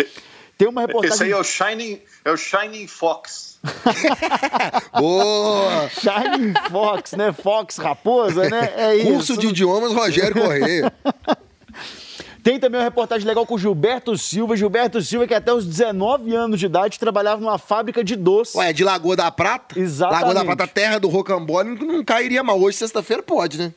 Tem 0.58 0.68
uma 0.68 0.82
reportagem. 0.82 1.16
Esse 1.16 1.24
aí 1.24 1.32
é 1.32 1.38
o 1.38 1.44
Shining, 1.44 2.02
é 2.26 2.32
o 2.32 2.38
Shining 2.38 2.86
Fox. 2.86 3.60
Boa! 4.94 5.90
Shining 5.90 6.54
Fox, 6.70 7.14
né? 7.14 7.32
Fox 7.32 7.78
Raposa, 7.78 8.50
né? 8.50 8.74
É 8.76 8.96
isso. 8.98 9.12
Curso 9.12 9.38
de 9.38 9.48
idiomas 9.48 9.94
Rogério 9.94 10.36
Correia. 10.36 10.94
Tem 12.44 12.60
também 12.60 12.80
uma 12.80 12.86
reportagem 12.86 13.28
legal 13.28 13.46
com 13.46 13.56
o 13.56 13.60
Gilberto 13.60 14.18
Silva. 14.18 14.56
Gilberto 14.56 15.02
Silva, 15.02 15.28
que 15.28 15.34
até 15.34 15.54
os 15.54 15.66
19 15.66 16.34
anos 16.34 16.60
de 16.60 16.66
idade 16.66 17.00
trabalhava 17.00 17.42
numa 17.42 17.58
fábrica 17.58 18.04
de 18.04 18.16
doce. 18.16 18.58
Ué, 18.58 18.72
de 18.72 18.84
Lagoa 18.84 19.16
da 19.16 19.30
Prata? 19.30 19.80
Exatamente. 19.80 20.22
Lagoa 20.22 20.34
da 20.34 20.46
Prata, 20.46 20.68
terra 20.68 21.00
do 21.00 21.08
rocambole, 21.10 21.76
não 21.76 22.04
cairia 22.04 22.44
mal. 22.44 22.60
Hoje, 22.60 22.78
sexta-feira, 22.78 23.22
pode, 23.22 23.58
né? 23.58 23.74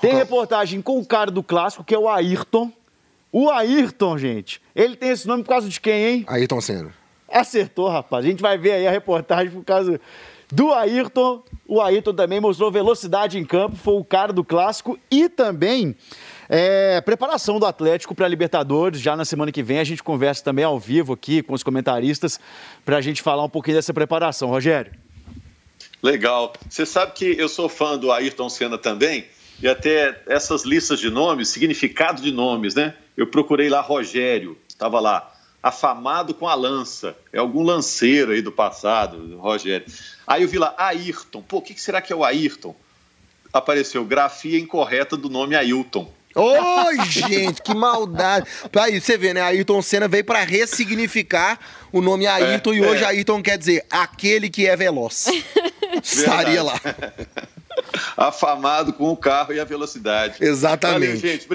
Tem 0.00 0.14
reportagem 0.14 0.82
com 0.82 0.98
o 0.98 1.06
cara 1.06 1.30
do 1.30 1.42
clássico, 1.42 1.84
que 1.84 1.94
é 1.94 1.98
o 1.98 2.08
Ayrton. 2.08 2.72
O 3.30 3.48
Ayrton, 3.48 4.18
gente, 4.18 4.60
ele 4.74 4.96
tem 4.96 5.10
esse 5.10 5.26
nome 5.26 5.42
por 5.42 5.50
causa 5.50 5.68
de 5.68 5.80
quem, 5.80 6.04
hein? 6.04 6.24
Ayrton 6.26 6.60
Senna. 6.60 6.92
Acertou, 7.30 7.88
rapaz. 7.88 8.24
A 8.24 8.28
gente 8.28 8.42
vai 8.42 8.58
ver 8.58 8.72
aí 8.72 8.86
a 8.86 8.90
reportagem 8.90 9.52
por 9.52 9.64
causa 9.64 10.00
do 10.50 10.72
Ayrton. 10.72 11.42
O 11.66 11.80
Ayrton 11.80 12.12
também 12.12 12.40
mostrou 12.40 12.70
velocidade 12.70 13.38
em 13.38 13.44
campo, 13.44 13.76
foi 13.76 13.94
o 13.94 14.04
cara 14.04 14.32
do 14.32 14.44
clássico 14.44 14.98
e 15.10 15.28
também 15.28 15.96
é, 16.48 17.00
preparação 17.00 17.58
do 17.58 17.66
Atlético 17.66 18.14
para 18.14 18.26
a 18.26 18.28
Libertadores. 18.28 19.00
Já 19.00 19.16
na 19.16 19.24
semana 19.24 19.52
que 19.52 19.62
vem 19.62 19.78
a 19.78 19.84
gente 19.84 20.02
conversa 20.02 20.42
também 20.44 20.64
ao 20.64 20.78
vivo 20.78 21.12
aqui 21.12 21.42
com 21.42 21.54
os 21.54 21.62
comentaristas 21.62 22.38
para 22.84 22.96
a 22.96 23.00
gente 23.00 23.22
falar 23.22 23.44
um 23.44 23.48
pouquinho 23.48 23.76
dessa 23.76 23.94
preparação. 23.94 24.48
Rogério. 24.48 24.92
Legal. 26.02 26.52
Você 26.68 26.84
sabe 26.84 27.12
que 27.12 27.36
eu 27.38 27.48
sou 27.48 27.68
fã 27.68 27.96
do 27.96 28.10
Ayrton 28.10 28.48
Senna 28.48 28.76
também 28.76 29.26
e 29.62 29.68
até 29.68 30.20
essas 30.26 30.64
listas 30.64 30.98
de 30.98 31.08
nomes, 31.08 31.48
significado 31.48 32.20
de 32.20 32.32
nomes, 32.32 32.74
né? 32.74 32.94
Eu 33.16 33.28
procurei 33.28 33.68
lá 33.68 33.80
Rogério, 33.80 34.58
estava 34.68 34.98
lá, 34.98 35.32
afamado 35.62 36.34
com 36.34 36.48
a 36.48 36.54
lança. 36.54 37.16
É 37.32 37.38
algum 37.38 37.62
lanceiro 37.62 38.32
aí 38.32 38.42
do 38.42 38.50
passado, 38.50 39.36
Rogério. 39.36 39.86
Aí 40.26 40.42
eu 40.42 40.48
vi 40.48 40.58
lá, 40.58 40.74
Ayrton. 40.76 41.42
Pô, 41.42 41.58
o 41.58 41.62
que 41.62 41.80
será 41.80 42.02
que 42.02 42.12
é 42.12 42.16
o 42.16 42.24
Ayrton? 42.24 42.74
Apareceu 43.52 44.04
grafia 44.04 44.58
incorreta 44.58 45.16
do 45.16 45.28
nome 45.28 45.54
Ailton. 45.54 46.10
Oi, 46.34 47.04
gente, 47.06 47.62
que 47.62 47.74
maldade. 47.74 48.46
Aí 48.74 49.00
você 49.00 49.18
vê, 49.18 49.34
né? 49.34 49.42
Ayrton 49.42 49.82
Senna 49.82 50.08
veio 50.08 50.24
para 50.24 50.42
ressignificar 50.44 51.58
o 51.92 52.00
nome 52.00 52.26
Ayrton 52.26 52.72
é, 52.72 52.76
e 52.76 52.80
hoje 52.84 53.04
é. 53.04 53.06
Ayrton 53.06 53.42
quer 53.42 53.58
dizer 53.58 53.84
aquele 53.90 54.48
que 54.48 54.66
é 54.66 54.76
veloz. 54.76 55.26
Estaria 56.02 56.62
lá. 56.62 56.80
Afamado 58.16 58.92
com 58.92 59.10
o 59.10 59.16
carro 59.16 59.52
e 59.52 59.60
a 59.60 59.64
velocidade. 59.64 60.36
Exatamente. 60.40 61.16
Valeu, 61.16 61.16
gente. 61.16 61.46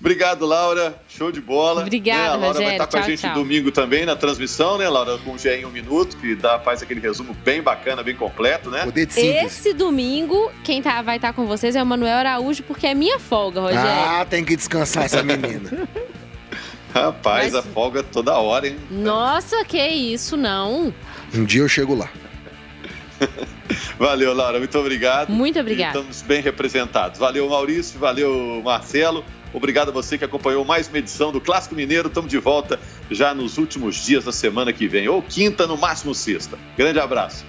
Obrigado, 0.00 0.46
Laura. 0.46 0.98
Show 1.08 1.30
de 1.30 1.40
bola. 1.40 1.82
Obrigada, 1.82 2.20
né? 2.20 2.26
A 2.26 2.30
Laura 2.30 2.46
Rogério. 2.48 2.66
vai 2.66 2.74
estar 2.76 2.86
com 2.86 2.90
tchau, 2.92 3.00
a 3.00 3.10
gente 3.10 3.20
tchau. 3.20 3.34
domingo 3.34 3.70
também 3.70 4.06
na 4.06 4.16
transmissão, 4.16 4.78
né, 4.78 4.88
Laura? 4.88 5.18
Com 5.18 5.32
o 5.32 5.38
GE 5.38 5.48
em 5.48 5.66
um 5.66 5.70
minuto, 5.70 6.16
que 6.16 6.34
dá, 6.34 6.58
faz 6.58 6.82
aquele 6.82 7.00
resumo 7.00 7.34
bem 7.44 7.60
bacana, 7.60 8.02
bem 8.02 8.16
completo, 8.16 8.70
né? 8.70 8.84
Poder 8.84 9.06
de. 9.06 9.20
Esse 9.20 9.74
domingo, 9.74 10.50
quem 10.64 10.80
tá, 10.80 11.02
vai 11.02 11.16
estar 11.16 11.32
com 11.34 11.46
vocês 11.46 11.76
é 11.76 11.82
o 11.82 11.86
Manuel 11.86 12.16
Araújo, 12.16 12.62
porque 12.62 12.86
é 12.86 12.94
minha 12.94 13.18
folga, 13.18 13.60
Rogério. 13.60 13.90
Ah, 13.90 14.26
tem 14.28 14.44
que 14.44 14.56
descansar 14.56 15.04
essa 15.04 15.22
menina. 15.22 15.88
Rapaz, 16.94 17.52
Mas- 17.52 17.54
a 17.56 17.62
folga 17.62 18.02
toda 18.02 18.34
hora, 18.38 18.66
hein? 18.66 18.76
Nossa, 18.90 19.64
que 19.64 19.86
isso, 19.86 20.36
não. 20.36 20.92
Um 21.34 21.44
dia 21.44 21.60
eu 21.60 21.68
chego 21.68 21.94
lá. 21.94 22.08
Valeu, 23.98 24.32
Laura. 24.32 24.58
Muito 24.58 24.78
obrigado. 24.78 25.30
Muito 25.30 25.58
obrigada. 25.58 25.98
Estamos 25.98 26.22
bem 26.22 26.40
representados. 26.40 27.18
Valeu, 27.18 27.48
Maurício. 27.48 27.98
Valeu, 27.98 28.62
Marcelo. 28.64 29.24
Obrigado 29.52 29.88
a 29.88 29.92
você 29.92 30.18
que 30.18 30.24
acompanhou 30.24 30.64
mais 30.64 30.88
uma 30.88 30.98
edição 30.98 31.32
do 31.32 31.40
Clássico 31.40 31.74
Mineiro. 31.74 32.08
Estamos 32.08 32.30
de 32.30 32.38
volta 32.38 32.78
já 33.10 33.34
nos 33.34 33.58
últimos 33.58 33.96
dias 33.96 34.24
da 34.24 34.32
semana 34.32 34.72
que 34.72 34.86
vem, 34.86 35.08
ou 35.08 35.22
quinta, 35.22 35.66
no 35.66 35.76
máximo 35.76 36.14
sexta. 36.14 36.58
Grande 36.76 37.00
abraço. 37.00 37.44